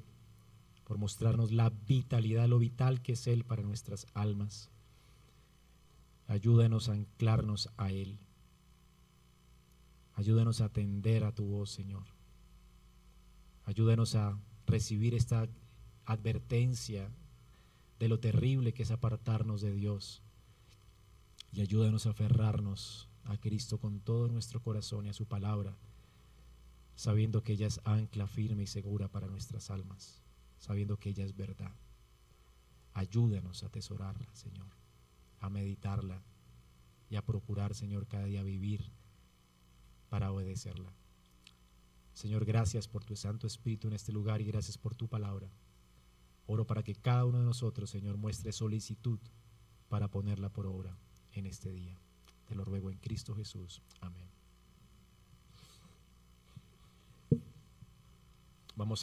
[0.84, 4.70] por mostrarnos la vitalidad, lo vital que es Él para nuestras almas.
[6.28, 8.20] Ayúdanos a anclarnos a Él.
[10.16, 12.04] Ayúdanos a atender a tu voz, Señor.
[13.64, 15.48] Ayúdanos a recibir esta
[16.04, 17.10] advertencia
[17.98, 20.22] de lo terrible que es apartarnos de Dios.
[21.54, 25.76] Y ayúdanos a aferrarnos a Cristo con todo nuestro corazón y a su palabra,
[26.96, 30.22] sabiendo que ella es ancla firme y segura para nuestras almas,
[30.58, 31.74] sabiendo que ella es verdad.
[32.94, 34.70] Ayúdanos a atesorarla, Señor,
[35.40, 36.24] a meditarla
[37.10, 38.90] y a procurar, Señor, cada día vivir
[40.10, 40.92] para obedecerla.
[42.14, 45.52] Señor, gracias por tu Santo Espíritu en este lugar y gracias por tu palabra.
[46.48, 49.20] Oro para que cada uno de nosotros, Señor, muestre solicitud
[49.90, 50.98] para ponerla por obra
[51.34, 52.00] en este día.
[52.48, 53.82] Te lo ruego en Cristo Jesús.
[54.02, 54.30] Amén.
[58.76, 58.96] Vamos